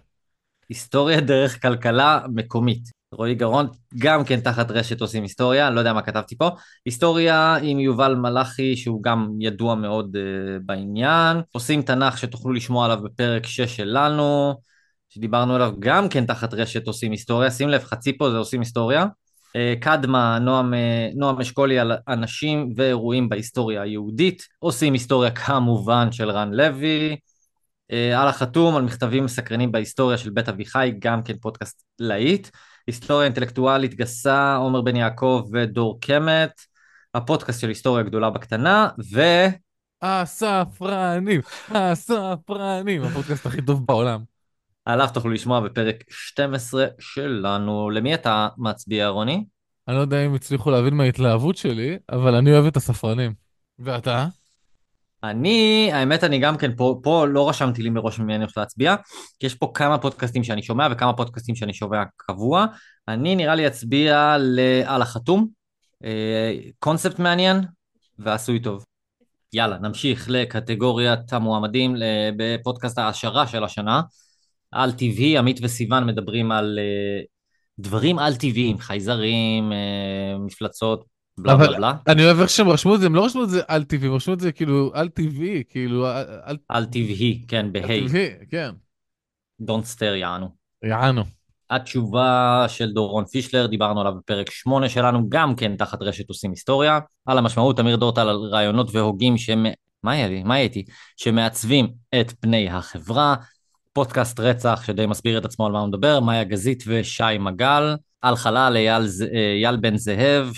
[0.69, 3.00] היסטוריה דרך כלכלה מקומית.
[3.13, 6.49] רועי גרון, גם כן תחת רשת עושים היסטוריה, אני לא יודע מה כתבתי פה.
[6.85, 10.19] היסטוריה עם יובל מלאכי, שהוא גם ידוע מאוד uh,
[10.65, 11.37] בעניין.
[11.51, 14.55] עושים תנ"ך שתוכלו לשמוע עליו בפרק 6 שלנו,
[15.09, 17.51] שדיברנו עליו גם כן תחת רשת עושים היסטוריה.
[17.51, 19.05] שים לב, חצי פה זה עושים היסטוריה.
[19.05, 20.77] Uh, קדמה, נועם, uh,
[21.15, 24.43] נועם אשכולי על אנשים ואירועים בהיסטוריה היהודית.
[24.59, 27.15] עושים היסטוריה כמובן של רן לוי.
[27.91, 32.47] אה, על החתום על מכתבים מסקרנים בהיסטוריה של בית אביחי, גם כן פודקאסט להיט.
[32.87, 36.61] היסטוריה אינטלקטואלית גסה, עומר בן יעקב ודור קמת.
[37.13, 39.21] הפודקאסט של היסטוריה גדולה בקטנה, ו...
[40.01, 44.23] הספרנים, הספרנים, הפודקאסט הכי טוב בעולם.
[44.85, 47.89] עליו תוכלו לשמוע בפרק 12 שלנו.
[47.89, 49.45] למי אתה מצביע, רוני?
[49.87, 53.33] אני לא יודע אם הצליחו להבין מההתלהבות שלי, אבל אני אוהב את הספרנים.
[53.79, 54.27] ואתה?
[55.23, 58.95] אני, האמת, אני גם כן, פה, פה לא רשמתי לי מראש ממי אני הולך להצביע,
[59.39, 62.65] כי יש פה כמה פודקאסטים שאני שומע וכמה פודקאסטים שאני שומע קבוע.
[63.07, 64.33] אני נראה לי אצביע
[64.85, 65.47] על החתום,
[66.79, 67.61] קונספט מעניין
[68.19, 68.85] ועשוי טוב.
[69.53, 71.95] יאללה, נמשיך לקטגוריית המועמדים
[72.37, 74.01] בפודקאסט ההעשרה של השנה.
[74.71, 77.23] על טבעי, עמית וסיון מדברים על אה,
[77.79, 81.05] דברים על טבעיים, חייזרים, אה, מפלצות
[81.41, 81.93] בלה בלה בלה.
[82.07, 84.15] אני אוהב איך שהם רשמו את זה, הם לא רשמו את זה על טבעי, הם
[84.15, 86.07] רשמו את זה כאילו על טבעי, כאילו
[86.43, 88.07] על על טבעי, כן, על בהיי.
[88.07, 88.71] טבעי, כן.
[89.61, 90.49] Don't stare יענו.
[90.83, 91.23] יענו.
[91.69, 96.99] התשובה של דורון פישלר, דיברנו עליו בפרק 8 שלנו, גם כן תחת רשת עושים היסטוריה.
[97.25, 99.63] על המשמעות, אמיר דורטל על רעיונות והוגים שמ...
[100.03, 100.43] מה היה לי?
[100.43, 100.85] מה הייתי?
[101.17, 101.87] שמעצבים
[102.21, 103.35] את פני החברה.
[103.93, 107.95] פודקאסט רצח שדי מסביר את עצמו על מה הוא מדבר, מאיה גזית ושי מגל.
[108.21, 110.51] על חלל אייל, ז- אייל בן זאב,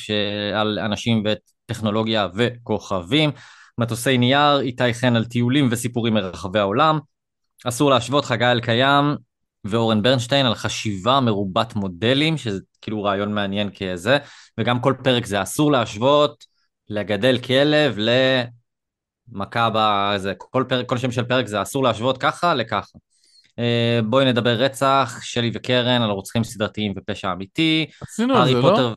[0.56, 3.32] על אנשים וטכנולוגיה וכוכבים.
[3.78, 6.99] מטוסי נייר, איתי חן על טיולים וסיפורים מרחבי העולם.
[7.65, 9.15] אסור להשוות, חגי אלקיים
[9.63, 14.17] ואורן ברנשטיין על חשיבה מרובת מודלים, שזה כאילו רעיון מעניין כזה,
[14.58, 16.43] וגם כל פרק זה אסור להשוות
[16.89, 17.97] לגדל כלב
[19.32, 22.97] למכה בזה, כל, כל שם של פרק זה אסור להשוות ככה לככה.
[23.60, 27.86] אה, בואי נדבר רצח, שלי וקרן על רוצחים סדרתיים ופשע אמיתי.
[28.02, 28.62] עשינו את זה, לא?
[28.62, 28.94] פוטר...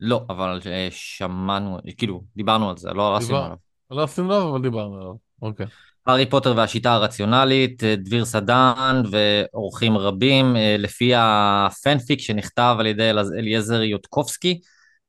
[0.00, 3.56] לא, אבל אה, שמענו, כאילו, דיברנו על זה, לא עשינו דיבר- עליו.
[3.90, 5.14] לא עשינו עליו, אבל דיברנו עליו.
[5.42, 5.66] אוקיי.
[6.06, 13.82] הארי פוטר והשיטה הרציונלית, אה, דביר סדן ואורחים רבים, לפי הפנפיק שנכתב על ידי אליעזר
[13.82, 14.60] יודקובסקי,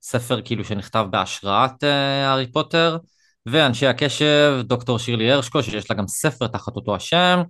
[0.01, 2.97] ספר כאילו שנכתב בהשראת הארי פוטר,
[3.51, 7.41] ואנשי הקשב, דוקטור שירלי הרשקו, שיש לה גם ספר תחת אותו השם,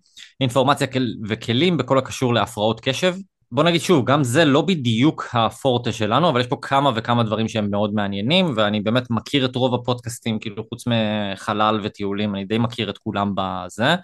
[0.41, 3.15] אינפורמציה כל- וכלים בכל הקשור להפרעות קשב.
[3.51, 7.47] בוא נגיד שוב, גם זה לא בדיוק הפורטה שלנו, אבל יש פה כמה וכמה דברים
[7.47, 12.57] שהם מאוד מעניינים, ואני באמת מכיר את רוב הפודקאסטים, כאילו חוץ מחלל וטיולים, אני די
[12.57, 13.95] מכיר את כולם בזה.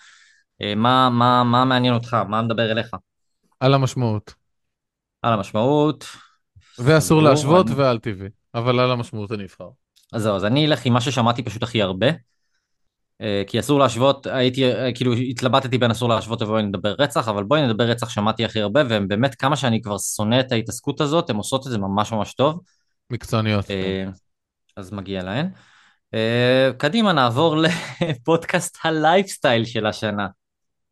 [0.62, 2.13] אה, מה, מה, מה מעניין אותך?
[2.13, 2.89] מה מדבר אליך?
[3.60, 4.34] על המשמעות.
[5.21, 6.05] על המשמעות.
[6.79, 8.29] ואסור סגור, להשוות אני- ועל טבעי.
[8.55, 9.69] אבל על המשמעות אני אבחר.
[10.15, 12.08] אז זהו, אז אני אלך עם מה ששמעתי פשוט הכי הרבה.
[13.21, 17.43] אה, כי אסור להשוות, הייתי, אה, כאילו התלבטתי בין אסור להשוות ובואי נדבר רצח, אבל
[17.43, 21.30] בואי נדבר רצח שמעתי הכי הרבה, והם באמת כמה שאני כבר שונא את ההתעסקות הזאת,
[21.30, 22.60] הן עושות את זה ממש ממש טוב.
[23.10, 23.71] מקצועניות.
[23.71, 24.06] אה,
[24.78, 25.49] אז מגיע להן.
[26.78, 27.56] קדימה, נעבור
[28.10, 30.28] לפודקאסט הלייפסטייל של השנה.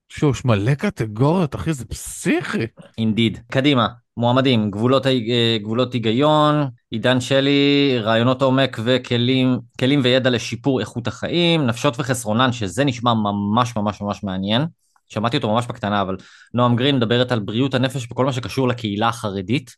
[0.10, 2.68] שוש, מלא קטגוריות, אחי, זה פסיכי.
[2.98, 3.40] אינדיד.
[3.52, 11.08] קדימה, מועמדים, גבולות, אה, גבולות היגיון, עידן שלי, רעיונות עומק וכלים כלים וידע לשיפור איכות
[11.08, 14.66] החיים, נפשות וחסרונן, שזה נשמע ממש ממש ממש מעניין.
[15.10, 16.18] שמעתי אותו ממש בקטנה, אבל
[16.54, 19.72] נועם גרין מדברת על בריאות הנפש בכל מה שקשור לקהילה החרדית.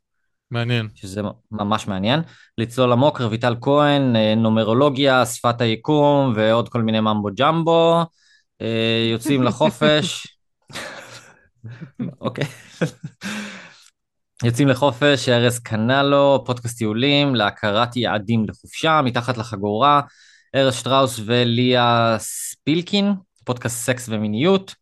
[0.51, 0.87] מעניין.
[0.95, 1.21] שזה
[1.51, 2.21] ממש מעניין.
[2.57, 8.03] לצלול עמוק, רויטל כהן, אה, נומרולוגיה, שפת היקום ועוד כל מיני ממבו ג'מבו.
[8.61, 10.27] אה, יוצאים לחופש.
[12.21, 12.45] אוקיי.
[14.43, 20.01] יוצאים לחופש, ארז קנלו, פודקאסט טיולים, להכרת יעדים לחופשה, מתחת לחגורה,
[20.55, 24.75] ארז שטראוס וליה ספילקין, פודקאסט סקס ומיניות.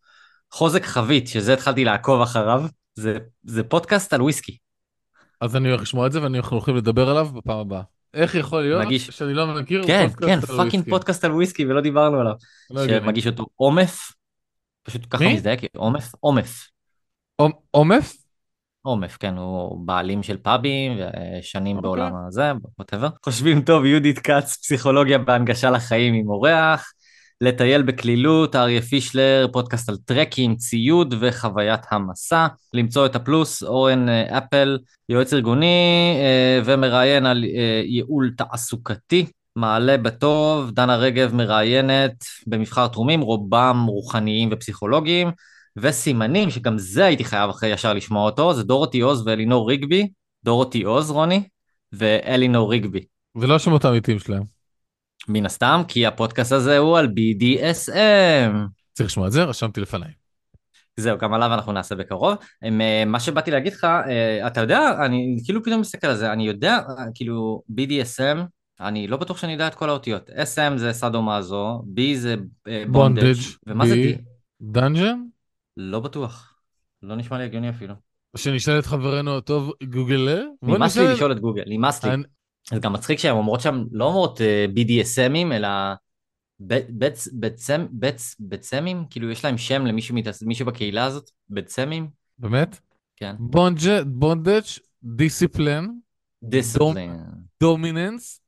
[0.52, 2.64] חוזק חבית, שזה התחלתי לעקוב אחריו,
[2.96, 4.58] זה, זה פודקאסט על וויסקי.
[5.42, 7.82] אז אני הולך לשמוע את זה ואנחנו הולכים לדבר עליו בפעם הבאה.
[8.14, 10.90] איך יכול להיות מגיש- שאני לא מכיר כן, פודקאסט כן, על fucking וויסקי?
[10.90, 12.34] פודקאסט על וויסקי ולא דיברנו עליו.
[12.70, 12.88] לא.
[12.88, 14.12] שמגיש אותו עומף,
[14.84, 15.34] פשוט ככה מי?
[15.34, 16.68] מזדהה, עומף, עומף.
[17.42, 18.14] עומ- עומף?
[18.86, 20.98] עומף, כן, הוא בעלים של פאבים
[21.40, 21.90] ושנים אוקיי.
[21.90, 23.10] בעולם הזה, whatever.
[23.26, 26.94] חושבים טוב, יהודית כץ, פסיכולוגיה בהנגשה לחיים עם אורח.
[27.42, 32.48] לטייל בקלילות, אריה פישלר, פודקאסט על טרקים, ציוד וחוויית המסע.
[32.74, 34.78] למצוא את הפלוס, אורן אה, אפל,
[35.10, 39.26] יועץ ארגוני אה, ומראיין על אה, ייעול תעסוקתי.
[39.56, 45.32] מעלה בטוב, דנה רגב מראיינת במבחר תחומים, רובם רוחניים ופסיכולוגיים.
[45.78, 50.08] וסימנים, שגם זה הייתי חייב אחרי ישר לשמוע אותו, זה דורותי עוז ואלינור ריגבי,
[50.44, 51.44] דורותי עוז, רוני,
[51.92, 53.06] ואלינור ריגבי.
[53.36, 54.44] ולא השמות האמיתיים שלהם.
[55.28, 58.54] מן הסתם, כי הפודקאסט הזה הוא על BDSM.
[58.94, 60.12] צריך לשמוע את זה, רשמתי לפניי.
[60.98, 62.36] זהו, גם עליו אנחנו נעשה בקרוב.
[62.64, 66.48] אה, מה שבאתי להגיד לך, אה, אתה יודע, אני כאילו פתאום מסתכל על זה, אני
[66.48, 68.38] יודע, אה, כאילו, BDSM,
[68.80, 70.30] אני לא בטוח שאני יודע את כל האותיות.
[70.30, 72.36] SM זה סאדו-מאזו, B זה
[72.88, 73.98] bondage, Bondage, ומה זה B?
[73.98, 74.22] D?
[74.62, 75.20] dungeon?
[75.78, 76.60] לא בטוח.
[77.02, 77.94] לא נשמע לי הגיוני אפילו.
[78.38, 80.46] שנשאל את חברנו הטוב גוגל?
[80.62, 82.12] בוא נמאס לי לשאול את גוגל, נמאס לי.
[82.74, 85.68] זה גם מצחיק שהן אומרות שם, לא אומרות אה, BDSMים, אלא
[88.40, 92.10] בצמים, כאילו יש להם שם למישהו בקהילה הזאת, בצמים,
[92.40, 92.80] באמת?
[93.16, 93.36] כן.
[94.06, 94.62] בונדג',
[95.04, 95.88] דיסציפלן,
[96.44, 97.16] דיסציפלין.
[97.62, 98.42] דומיננס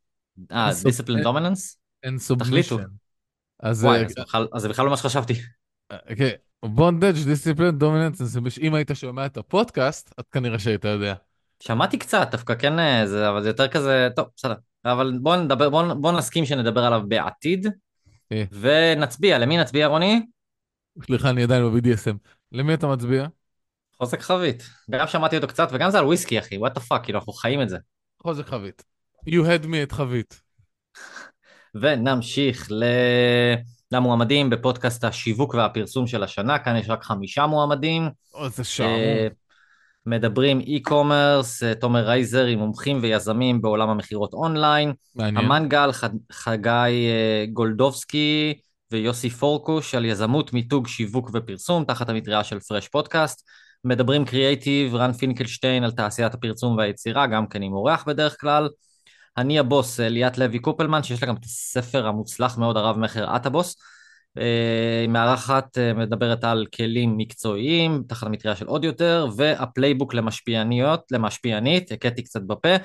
[0.51, 1.79] אה, דיסציפלין דומיננס?
[2.05, 2.79] and תחליטו.
[2.79, 2.81] submission.
[3.59, 5.33] אז וואי, אה, אז זה בכלל- אז זה בכלל לא מה שחשבתי.
[6.09, 6.31] אוקיי,
[6.63, 11.13] בונדג', דיסציפלן, דומיננס, אם היית שומע את הפודקאסט, אז כנראה שהיית יודע.
[11.59, 14.55] שמעתי קצת, דווקא כן, אה, זה, אבל זה יותר כזה, טוב, בסדר.
[14.85, 17.67] אבל בואו נדבר, בואו בוא נסכים שנדבר עליו בעתיד,
[18.31, 18.43] אה.
[18.51, 19.37] ונצביע.
[19.37, 20.25] למי נצביע, רוני?
[21.05, 22.17] סליחה, אני עדיין ב-BDSM.
[22.51, 23.27] למי אתה מצביע?
[23.97, 24.63] חוזק חבית.
[24.89, 27.61] גם שמעתי אותו קצת, וגם זה על וויסקי, אחי, what the fuck, כאילו, אנחנו חיים
[27.61, 27.77] את זה.
[28.21, 28.83] חוזק חבית.
[29.29, 30.41] You had me at חבית.
[31.81, 32.83] ונמשיך ל...
[33.91, 38.09] למועמדים בפודקאסט השיווק והפרסום של השנה, כאן יש רק חמישה מועמדים.
[38.83, 38.83] איזה.
[38.83, 39.27] אה,
[40.05, 45.45] מדברים e-commerce, אה, תומר רייזר עם מומחים ויזמים בעולם המכירות אונליין, מעניין.
[45.45, 48.53] המנגל, ח- חגי אה, גולדובסקי
[48.91, 53.47] ויוסי פורקוש על יזמות, מיתוג, שיווק ופרסום, תחת המטריה של פרש פודקאסט.
[53.83, 58.69] מדברים קריאייטיב, רן פינקלשטיין על תעשיית הפרסום והיצירה, גם כן עם אורח בדרך כלל.
[59.37, 63.35] אני הבוס, אה, ליאת לוי קופלמן, שיש לה גם את הספר המוצלח מאוד, הרב מכר
[63.35, 63.75] את הבוס.
[64.37, 70.13] אה, היא מארחת, אה, מדברת על כלים מקצועיים, תחת המטריה של עוד יותר, וה playbook
[70.13, 72.75] למשפיעניות, למשפיענית, הקאתי קצת בפה.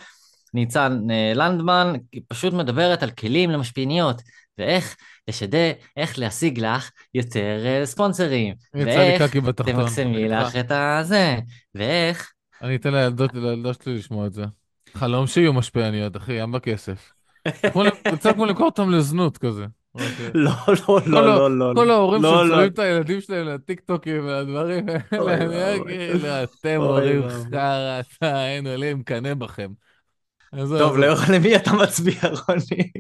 [0.55, 1.01] ניצן
[1.35, 4.23] לנדמן, היא פשוט מדברת על כלים למשפיעניות,
[4.59, 4.97] ואיך
[5.29, 9.23] לשדר, איך להשיג לך יותר ספונסרים, ואיך.
[9.53, 11.37] תמקסמי לך את הזה,
[11.75, 12.33] ואיך...
[12.63, 14.45] אני אתן לילדות, לילדה שלי לשמוע את זה.
[14.95, 17.13] חלום שיהיו משפיעניות, אחי, ים בכסף.
[18.15, 19.67] קצת כמו למכור אותם לזנות כזה.
[19.95, 20.31] אוקיי.
[20.35, 20.51] לא,
[20.89, 21.73] לא, לא, ה- לא, לא.
[21.75, 22.55] כל ההורים לא, לא.
[22.55, 25.95] ששמים את הילדים שלהם לטיקטוקים והדברים האלה, ואבוי.
[25.97, 27.23] אני אגיד לו, אתם הורים.
[27.31, 29.71] חרא, היינו עולים, מקנא בכם.
[30.79, 30.97] טוב.
[30.99, 32.91] לא- למי אתה מצביע, רוני?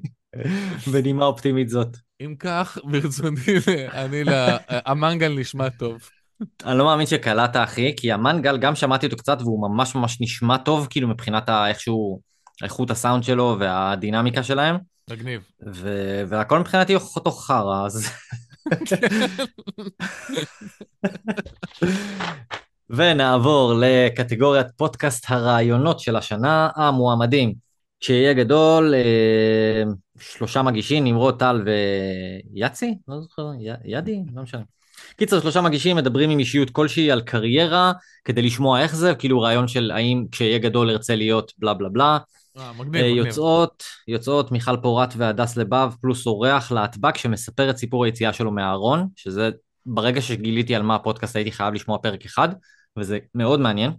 [0.92, 1.96] בנימה אופטימית זאת.
[2.20, 3.40] אם כך, ברצוני,
[3.92, 4.22] אני,
[4.70, 6.10] המנגל נשמע טוב.
[6.64, 10.56] אני לא מאמין שקלעת, אחי, כי המנגל, גם שמעתי אותו קצת, והוא ממש ממש נשמע
[10.56, 12.20] טוב, כאילו מבחינת איכשהו,
[12.62, 14.76] איכות הסאונד שלו והדינמיקה שלהם,
[15.10, 15.42] מגניב.
[15.74, 18.10] ו- והכל מבחינתי אותו חרא, אז...
[22.90, 27.54] ונעבור לקטגוריית פודקאסט הרעיונות של השנה, המועמדים.
[28.00, 29.82] כשיהיה גדול, אה,
[30.18, 31.64] שלושה מגישים, נמרוד טל
[32.54, 32.94] ויאצי?
[33.08, 34.22] לא זוכר, י- ידי?
[34.34, 34.62] לא משנה.
[35.16, 37.92] קיצר, שלושה מגישים מדברים עם אישיות כלשהי על קריירה,
[38.24, 42.18] כדי לשמוע איך זה, כאילו רעיון של האם כשיהיה גדול ארצה להיות בלה בלה בלה.
[42.58, 43.26] אה, מגניב, מגניב.
[43.26, 49.08] יוצאות, יוצאות מיכל פורת והדס לבב, פלוס אורח להטב"ק שמספר את סיפור היציאה שלו מהארון,
[49.16, 49.50] שזה
[49.86, 52.48] ברגע שגיליתי על מה הפודקאסט הייתי חייב לשמוע פרק אחד,
[52.98, 53.92] וזה מאוד מעניין.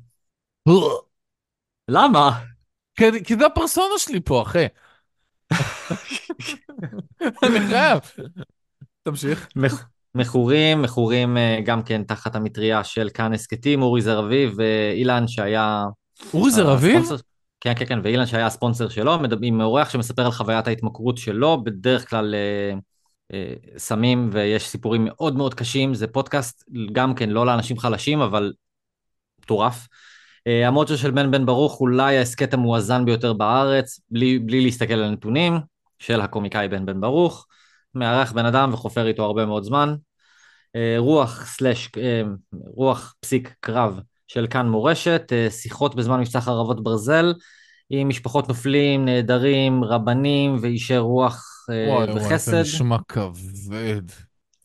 [1.88, 2.40] למה?
[2.96, 4.66] כי כי זה הפרסונה שלי פה, אחי.
[7.44, 8.00] אני חייב.
[9.04, 9.48] תמשיך.
[10.16, 15.28] מכ- מכורים, מכורים אה, גם כן תחת המטריה של כאן הסכתים, אורי זר אביב ואילן
[15.28, 15.86] שהיה...
[16.34, 17.02] אורי זה רביב?
[17.02, 17.22] הספונסר-
[17.62, 22.10] כן, כן, כן, ואילן שהיה הספונסר שלו, עם אורח שמספר על חוויית ההתמכרות שלו, בדרך
[22.10, 22.74] כלל אה,
[23.34, 28.54] אה, סמים ויש סיפורים מאוד מאוד קשים, זה פודקאסט גם כן לא לאנשים חלשים, אבל
[29.42, 29.88] מטורף.
[30.48, 35.04] אה, המוטו של בן בן ברוך אולי ההסכת המואזן ביותר בארץ, בלי, בלי להסתכל על
[35.04, 35.54] הנתונים,
[36.00, 37.48] של הקומיקאי בן בן ברוך,
[37.96, 39.96] מארח בן אדם וחופר איתו הרבה מאוד זמן.
[40.76, 42.22] אה, רוח סלאש, אה,
[42.54, 47.34] רוח פסיק קרב של כאן מורשת, אה, שיחות בזמן מבצע חרבות ברזל,
[47.90, 52.62] עם משפחות נופלים, נעדרים, רבנים ואישי רוח וואי וואי, זה וחסד.
[52.62, 54.02] נשמע כבד.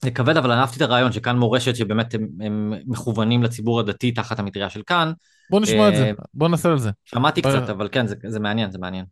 [0.03, 4.39] זה כבד, אבל אהבתי את הרעיון שכאן מורשת, שבאמת הם, הם מכוונים לציבור הדתי תחת
[4.39, 5.13] המטריה של כאן.
[5.51, 6.91] בוא נשמע את זה, בוא נעשה על זה.
[7.05, 7.43] שמעתי.
[7.43, 9.05] קצת, אבל כן, זה, זה מעניין, זה מעניין.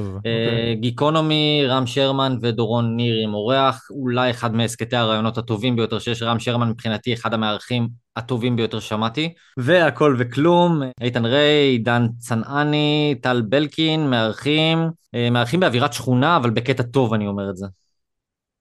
[0.00, 0.16] את זה.
[0.16, 0.68] אוקיי.
[0.70, 6.22] אה, גיקונומי, רם שרמן ודורון ניר עם אורח, אולי אחד מהסכתי הרעיונות הטובים ביותר שיש,
[6.22, 9.34] רם שרמן מבחינתי אחד המארחים הטובים ביותר שמעתי.
[9.56, 14.78] והכל וכלום, איתן ריי, עידן צנעני, טל בלקין, מארחים,
[15.14, 17.66] אה, מארחים באווירת שכונה, אבל בקטע טוב אני אומר את זה.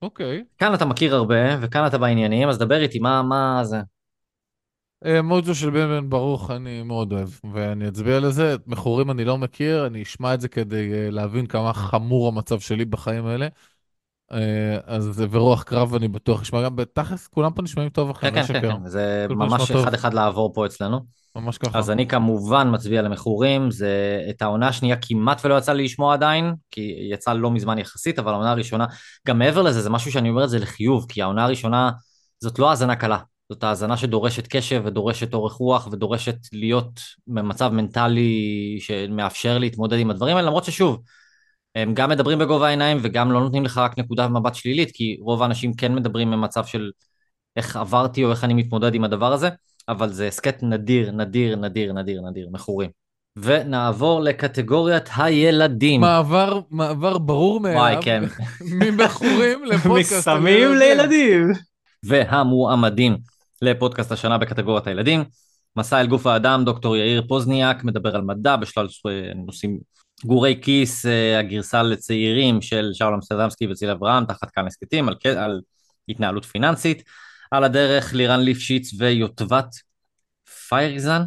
[0.01, 0.43] אוקיי.
[0.57, 3.77] כאן אתה מכיר הרבה, וכאן אתה בעניינים, אז דבר איתי, מה, מה זה?
[5.05, 8.53] אה, מוג'ו של בן בן ברוך אני מאוד אוהב, ואני אצביע לזה.
[8.53, 12.59] את מכורים אני לא מכיר, אני אשמע את זה כדי אה, להבין כמה חמור המצב
[12.59, 13.47] שלי בחיים האלה.
[14.31, 18.35] אה, אז ורוח קרב אני בטוח אשמע גם, בתכלס כולם פה נשמעים טוב אחי, כן,
[18.35, 18.71] לא כן, כן.
[18.71, 19.71] כן, זה ממש.
[19.71, 20.99] אחד אחד לעבור פה אצלנו.
[21.35, 21.79] ממש ככה.
[21.79, 26.53] אז אני כמובן מצביע למכורים, זה את העונה השנייה כמעט ולא יצא לי לשמוע עדיין,
[26.71, 28.85] כי יצאה לא מזמן יחסית, אבל העונה הראשונה,
[29.27, 31.91] גם מעבר לזה, זה משהו שאני אומר את זה לחיוב, כי העונה הראשונה
[32.39, 33.17] זאת לא האזנה קלה,
[33.49, 40.35] זאת האזנה שדורשת קשב ודורשת אורך רוח ודורשת להיות במצב מנטלי שמאפשר להתמודד עם הדברים
[40.35, 41.01] האלה, למרות ששוב,
[41.75, 45.41] הם גם מדברים בגובה העיניים וגם לא נותנים לך רק נקודת מבט שלילית, כי רוב
[45.41, 46.91] האנשים כן מדברים במצב של
[47.55, 49.49] איך עברתי או איך אני מתמודד עם הדבר הזה,
[49.89, 52.89] אבל זה הסכת נדיר, נדיר, נדיר, נדיר, נדיר, מכורים.
[53.35, 56.01] ונעבור לקטגוריית הילדים.
[56.01, 57.77] מעבר, מעבר ברור מאליו.
[57.77, 58.23] וואי, כן.
[58.79, 60.13] ממכורים לפודקאסט.
[60.27, 61.51] מסמים לילדים.
[62.03, 63.17] והמועמדים
[63.61, 65.23] לפודקאסט השנה בקטגוריית הילדים.
[65.75, 68.87] מסע אל גוף האדם, דוקטור יאיר פוזניאק, מדבר על מדע בשלל
[69.35, 69.79] נושאים
[70.25, 75.61] גורי כיס, אה, הגרסה לצעירים של שאול אמסטרדמסקי וצילי אברהם, תחת כאן הסכתים, על, על
[76.09, 77.03] התנהלות פיננסית.
[77.53, 79.75] על הדרך לירן ליפשיץ ויוטבת
[80.67, 81.21] פייריזן,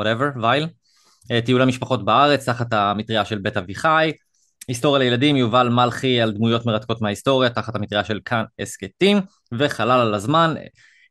[0.00, 0.68] whatever, וייל.
[1.30, 4.12] אה, טיול המשפחות בארץ, תחת המטריה של בית אביחי.
[4.68, 9.20] היסטוריה לילדים, יובל מלכי על דמויות מרתקות מההיסטוריה, תחת המטריה של כאן הסכתים,
[9.52, 10.54] וחלל על הזמן,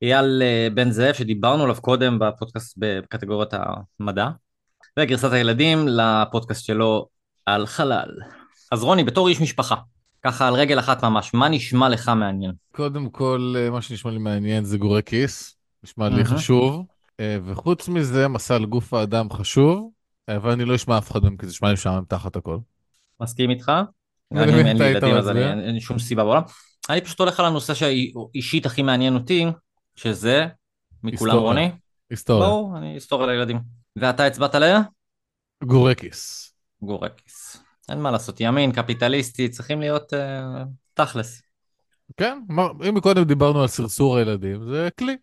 [0.01, 3.49] אייל אה, בן זאב, שדיברנו עליו קודם בפודקאסט בקטגוריית
[3.99, 4.29] המדע,
[4.99, 7.07] וגרסת הילדים לפודקאסט שלו
[7.45, 8.09] על חלל.
[8.71, 9.75] אז רוני, בתור איש משפחה,
[10.23, 12.51] ככה על רגל אחת ממש, מה נשמע לך מעניין?
[12.71, 16.25] קודם כל, אה, מה שנשמע לי מעניין זה גורי כיס, נשמע לי.
[16.25, 16.85] חשוב,
[17.19, 19.91] אה, וחוץ מזה, מסע על גוף האדם חשוב,
[20.27, 22.57] אבל אני לא אשמע אף אחד מהם, כי זה נשמע לי משעמם תחת הכל.
[23.21, 23.71] מסכים איתך?
[24.31, 26.41] אני מבין, אין אתה לי היית ילדים אז אין שום סיבה בעולם.
[26.89, 29.45] אני פשוט הולך על הנושא שהאישית הכי מעניין אותי,
[29.95, 30.47] שזה,
[31.03, 31.35] מכולם היסטוריה.
[31.35, 31.71] רוני?
[32.09, 32.47] היסטוריה.
[32.47, 33.59] ברור, אני היסטוריה לילדים.
[33.95, 34.79] ואתה הצבעת לאה?
[35.63, 36.53] גורי כיס.
[36.81, 37.63] גורקיס.
[37.89, 41.41] אין מה לעשות, ימין, קפיטליסטי, צריכים להיות אה, תכלס.
[42.17, 42.39] כן,
[42.89, 45.15] אם מקודם דיברנו על סרסור הילדים, זה כלי.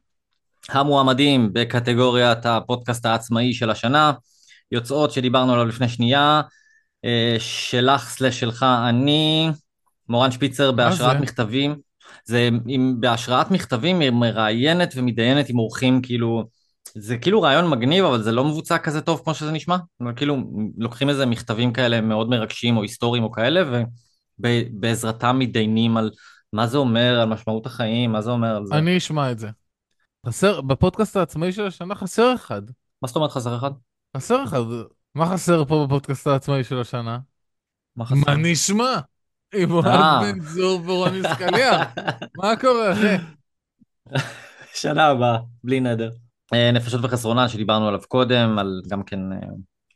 [0.69, 4.13] המועמדים בקטגוריית הפודקאסט העצמאי של השנה,
[4.73, 6.41] יוצאות שדיברנו עליו לפני שנייה,
[7.05, 9.51] אה, שלך סלש שלך אני,
[10.09, 11.17] מורן שפיצר בהשראת?
[11.21, 11.77] מכתבים,
[12.29, 16.45] זה עם, בהשראת מכתבים היא מראיינת ומתדיינת עם אורחים כאילו,
[16.95, 19.77] זה כאילו רעיון מגניב אבל זה לא מבוצע כזה טוב כמו שזה נשמע,
[20.17, 20.37] כאילו
[20.79, 23.83] לוקחים איזה מכתבים כאלה מאוד מרגשים או היסטוריים או כאלה
[24.39, 26.11] ובעזרתם מתדיינים על
[26.53, 28.75] מה זה אומר, על משמעות החיים, מה זה אומר על זה.
[28.75, 29.49] אני אשמע את זה.
[30.27, 32.63] חסר, בפודקאסט העצמאי של השנה חסר אחד.
[33.03, 33.71] מה זאת אומרת חסר אחד?
[34.17, 34.61] חסר אחד.
[35.15, 37.19] מה חסר פה בפודקאסט העצמאי של השנה?
[37.97, 38.17] מה חסר?
[38.27, 38.95] מה נשמע?
[39.55, 40.21] עם אוהד אה.
[40.23, 41.79] בן צור ורוני סקליאר.
[42.37, 43.17] מה קורה, אחי?
[44.75, 46.11] שנה הבאה, בלי נדר.
[46.55, 49.39] אה, נפשות וחסרונן שדיברנו עליו קודם, על גם כן אה,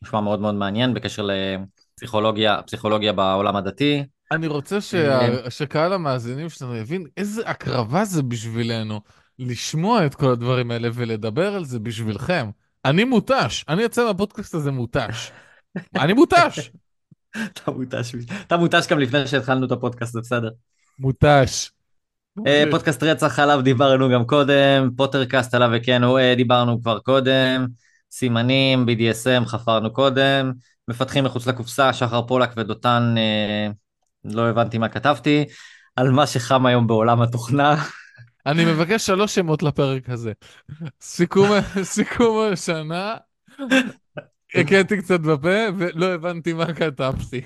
[0.02, 4.04] נשמע מאוד מאוד מעניין בקשר לפסיכולוגיה, פסיכולוגיה בעולם הדתי.
[4.32, 4.80] אני רוצה אה.
[4.80, 5.50] שה...
[5.50, 9.00] שקהל המאזינים שלנו יבין איזה הקרבה זה בשבילנו
[9.38, 12.50] לשמוע את כל הדברים האלה ולדבר על זה בשבילכם.
[12.84, 15.30] אני מותש, אני יוצא מהפודקאסט הזה מותש.
[16.02, 16.70] אני מותש.
[17.52, 18.14] אתה מותש,
[18.46, 20.50] אתה מותש גם לפני שהתחלנו את הפודקאסט, זה בסדר.
[20.98, 21.70] מותש.
[22.46, 27.66] אה, פודקאסט רצח עליו דיברנו גם קודם, פוטרקאסט עליו וכן, אה, דיברנו כבר קודם,
[28.10, 30.52] סימנים, BDSM חפרנו קודם,
[30.88, 33.68] מפתחים מחוץ לקופסה, שחר פולק ודותן, אה,
[34.24, 35.44] לא הבנתי מה כתבתי,
[35.96, 37.74] על מה שחם היום בעולם התוכנה.
[38.46, 40.32] אני מבקש שלוש שמות לפרק הזה.
[41.82, 43.14] סיכום השנה,
[44.54, 47.40] הכיתי קצת בפה ולא הבנתי מה כתבתי.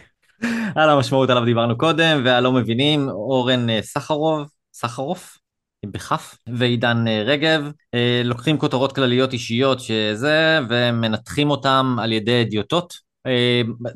[0.74, 5.38] על המשמעות עליו דיברנו קודם, והלא מבינים, אורן אה, סחרוב, סחרוף,
[5.86, 13.06] בכף, ועידן אה, רגב, אה, לוקחים כותרות כלליות אישיות שזה, ומנתחים אותם על ידי אדיוטות.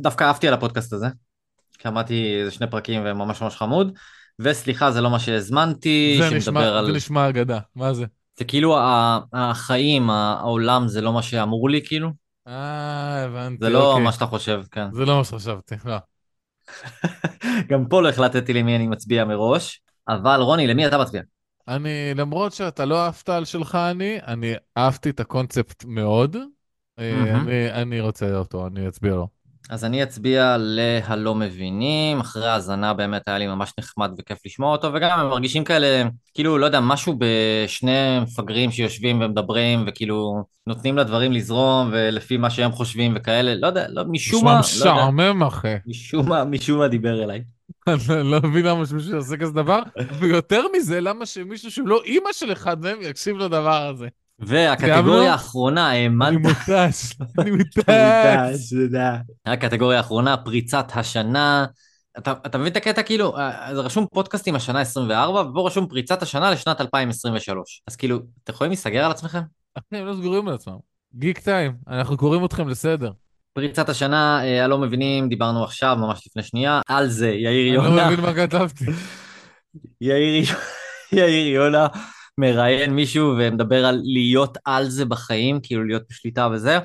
[0.01, 1.07] דווקא אהבתי על הפודקאסט הזה,
[1.79, 3.93] כי אמרתי, זה שני פרקים וממש ממש חמוד,
[4.39, 6.87] וסליחה, זה לא מה שהזמנתי, זה נשמע, על...
[6.87, 8.05] זה נשמע אגדה, מה זה?
[8.39, 8.79] זה כאילו
[9.33, 12.11] החיים, העולם, זה לא מה שאמרו לי, כאילו.
[12.51, 14.05] אה, הבנתי, זה לא אוקיי.
[14.05, 14.93] מה שאתה חושב, כן.
[14.93, 15.97] זה לא מה שחשבתי, לא.
[17.71, 21.23] גם פה לא החלטתי למי אני מצביע מראש, אבל רוני, למי אתה מצביע?
[21.69, 26.37] אני, למרות שאתה לא אהבת על שלך אני, אני אהבתי את הקונספט מאוד.
[26.99, 27.49] מהמם.
[27.49, 29.29] אני, אני רוצה אותו, אני אצביע לו.
[29.71, 34.91] אז אני אצביע ל"הלא מבינים", אחרי האזנה באמת היה לי ממש נחמד וכיף לשמוע אותו,
[34.95, 36.03] וגם הם מרגישים כאלה,
[36.35, 42.73] כאילו, לא יודע, משהו בשני מפגרים שיושבים ומדברים, וכאילו נותנים לדברים לזרום, ולפי מה שהם
[42.73, 45.75] חושבים וכאלה, לא יודע, לא, משום מה, לא יודע, משעמם, אחי.
[45.87, 47.43] משום מה, משום מה דיבר אליי.
[47.89, 49.81] אני לא מבין למה שמישהו יעשה כזה דבר,
[50.19, 54.09] ויותר מזה, למה שמישהו שהוא לא אימא של אחד מהם יקשיב לדבר הזה.
[54.41, 55.23] והקטגוריה סיימנו?
[55.23, 58.73] האחרונה, אני האמנת מותש, אני מותש.
[59.47, 61.67] הקטגוריה האחרונה, פריצת השנה.
[62.19, 66.23] אתה, אתה מבין את הקטע כאילו, אה, זה רשום פודקאסטים השנה 24, ובו רשום פריצת
[66.23, 67.83] השנה לשנת 2023.
[67.89, 69.41] אז כאילו, אתם יכולים להיסגר על עצמכם?
[69.75, 70.77] אחי, הם לא סגורים על עצמם.
[71.15, 73.11] גיק טיים, אנחנו קוראים אתכם לסדר.
[73.53, 76.81] פריצת השנה, אה, הלא מבינים, דיברנו עכשיו, ממש לפני שנייה.
[76.89, 78.11] על זה, יאיר אני לא יונה.
[78.11, 78.85] מבין מה כתבתי.
[81.13, 81.87] יאיר יונה
[82.41, 86.79] מראיין מישהו ומדבר על להיות על זה בחיים, כאילו להיות בשליטה וזה.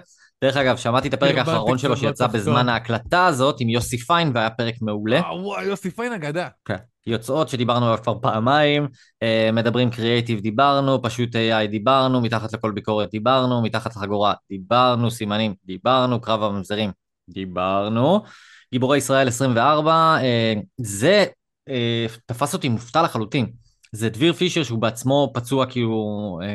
[0.43, 2.28] דרך אגב, שמעתי את הפרק הרבנתי האחרון שלו שיצא.
[2.28, 5.20] בזמן ההקלטה הזאת עם יוסי פיין, והיה פרק מעולה.
[5.20, 6.47] וואו, וואו, יוסי פיין אגדה.
[6.66, 6.76] כן.
[7.08, 8.88] יוצאות שדיברנו עליו כבר פעמיים,
[9.24, 15.53] אה, מדברים קריאייטיב דיברנו, פשוט AI דיברנו, מתחת לכל ביקורת דיברנו, מתחת לחגורה דיברנו, סימנים
[15.66, 16.91] דיברנו, קרב הממזרים
[17.30, 18.24] דיברנו,
[18.72, 19.91] גיבורי ישראל 24,
[20.22, 21.26] אה, זה
[21.70, 23.64] אה, תפס אותי מופתע לחלוטין.
[23.96, 26.48] זה דביר פישר שהוא בעצמו פצוע הוא אה,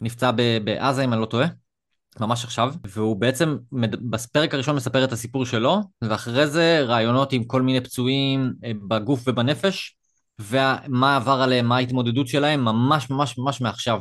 [0.00, 0.30] נפצע
[0.64, 1.46] בעזה אם אני לא טועה.
[2.20, 7.44] ממש עכשיו, והוא בעצם מד- בפרק הראשון מספר את הסיפור שלו, ואחרי זה ראיונות עם
[7.44, 9.96] כל מיני פצועים אה, בגוף ובנפש,
[10.38, 14.00] ומה עבר עליהם, מה ההתמודדות שלהם, ממש ממש ממש מעכשיו.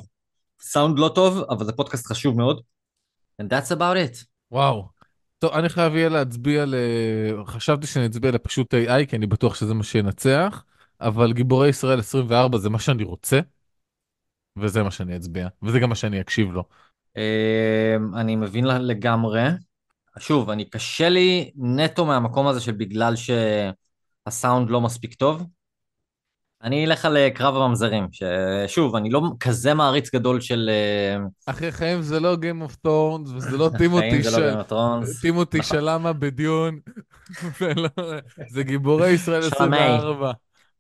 [0.62, 2.62] סאונד לא טוב, אבל זה פודקאסט חשוב מאוד.
[3.42, 4.26] And that's about it.
[4.52, 4.88] וואו.
[5.40, 6.76] טוב, אני חייב יהיה להצביע ל...
[7.46, 10.64] חשבתי שאני אצביע לפשוט AI, כי אני בטוח שזה מה שינצח,
[11.02, 13.40] אבל גיבורי ישראל 24 זה מה שאני רוצה,
[14.58, 16.64] וזה מה שאני אצביע, וזה גם מה שאני אקשיב לו.
[17.18, 19.42] אמ, אני מבין לגמרי.
[20.20, 25.44] שוב, אני קשה לי נטו מהמקום הזה של בגלל שהסאונד לא מספיק טוב.
[26.64, 30.70] אני אלך על אה, קרב הממזרים, ששוב, אני לא כזה מעריץ גדול של...
[30.70, 34.54] אה, אחי חיים זה לא Game of Thrones, וזה לא טימותי חיים זה לא של...
[34.54, 35.22] Game of Thrones.
[35.22, 35.78] טימותי נכון.
[35.78, 36.80] שלמה בדיון,
[37.62, 38.20] ולא-
[38.50, 39.78] זה גיבורי ישראל שלמי.
[39.78, 40.32] 24.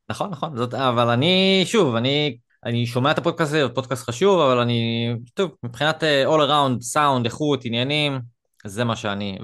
[0.09, 4.59] נכון, נכון, זאת, אבל אני, שוב, אני, אני שומע את הפודקאסט הזה, פודקאסט חשוב, אבל
[4.59, 8.19] אני, טוב, מבחינת אה, all around, סאונד, איכות, עניינים,
[8.65, 9.37] זה מה שאני.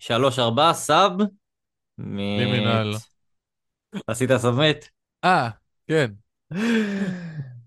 [0.00, 1.12] ושלוש ארבע, סאב,
[1.98, 2.18] מ...
[2.18, 2.94] לימינל.
[4.06, 4.84] עשית סאבמיט?
[5.24, 5.48] אה,
[5.86, 6.10] כן.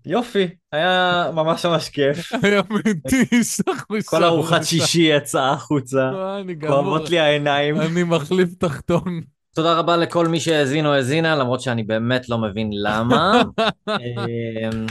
[0.06, 2.32] יופי, היה ממש ממש כיף.
[2.42, 3.60] היה מתיש.
[4.04, 6.10] כל ארוחת שישי יצאה החוצה,
[6.58, 6.76] גמור.
[6.76, 7.80] כואבות לי העיניים.
[7.80, 9.33] אני מחליף תחתון.
[9.54, 13.42] תודה רבה לכל מי שהאזין או האזינה, למרות שאני באמת לא מבין למה.
[13.88, 14.86] אמ,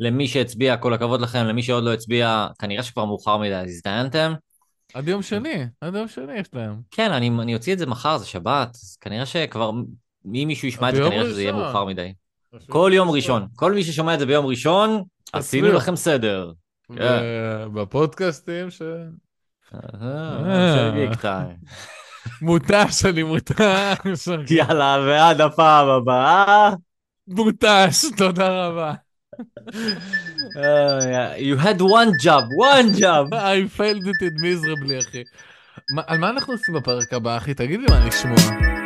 [0.00, 4.34] למי שהצביע, כל הכבוד לכם, למי שעוד לא הצביע, כנראה שכבר מאוחר מדי, אז הזדיינתם.
[4.94, 6.80] עד יום שני, עד יום שני יש להם.
[6.90, 9.70] כן, אני, אני אוציא את זה מחר, זה שבת, אז כנראה שכבר,
[10.34, 11.64] אם מישהו ישמע את זה, כנראה שזה יהיה ראשון.
[11.64, 12.12] מאוחר מדי.
[12.68, 15.02] כל יום ראשון, כל מי ששומע את זה ביום ראשון,
[15.32, 15.72] עשינו.
[15.72, 16.52] לכם סדר.
[17.72, 18.82] בפודקאסטים ש...
[19.74, 21.56] אה, של גיק טיים.
[22.42, 24.28] מותש, אני מותש.
[24.50, 26.70] יאללה, ועד הפעם הבאה.
[27.28, 28.92] מותש, תודה רבה.
[30.56, 33.32] אה, you had one job, one job.
[33.32, 35.22] I failed it in miserably, אחי.
[36.06, 37.54] על מה אנחנו עושים בפרק הבא, אחי?
[37.54, 38.85] תגיד לי מה לשמוע.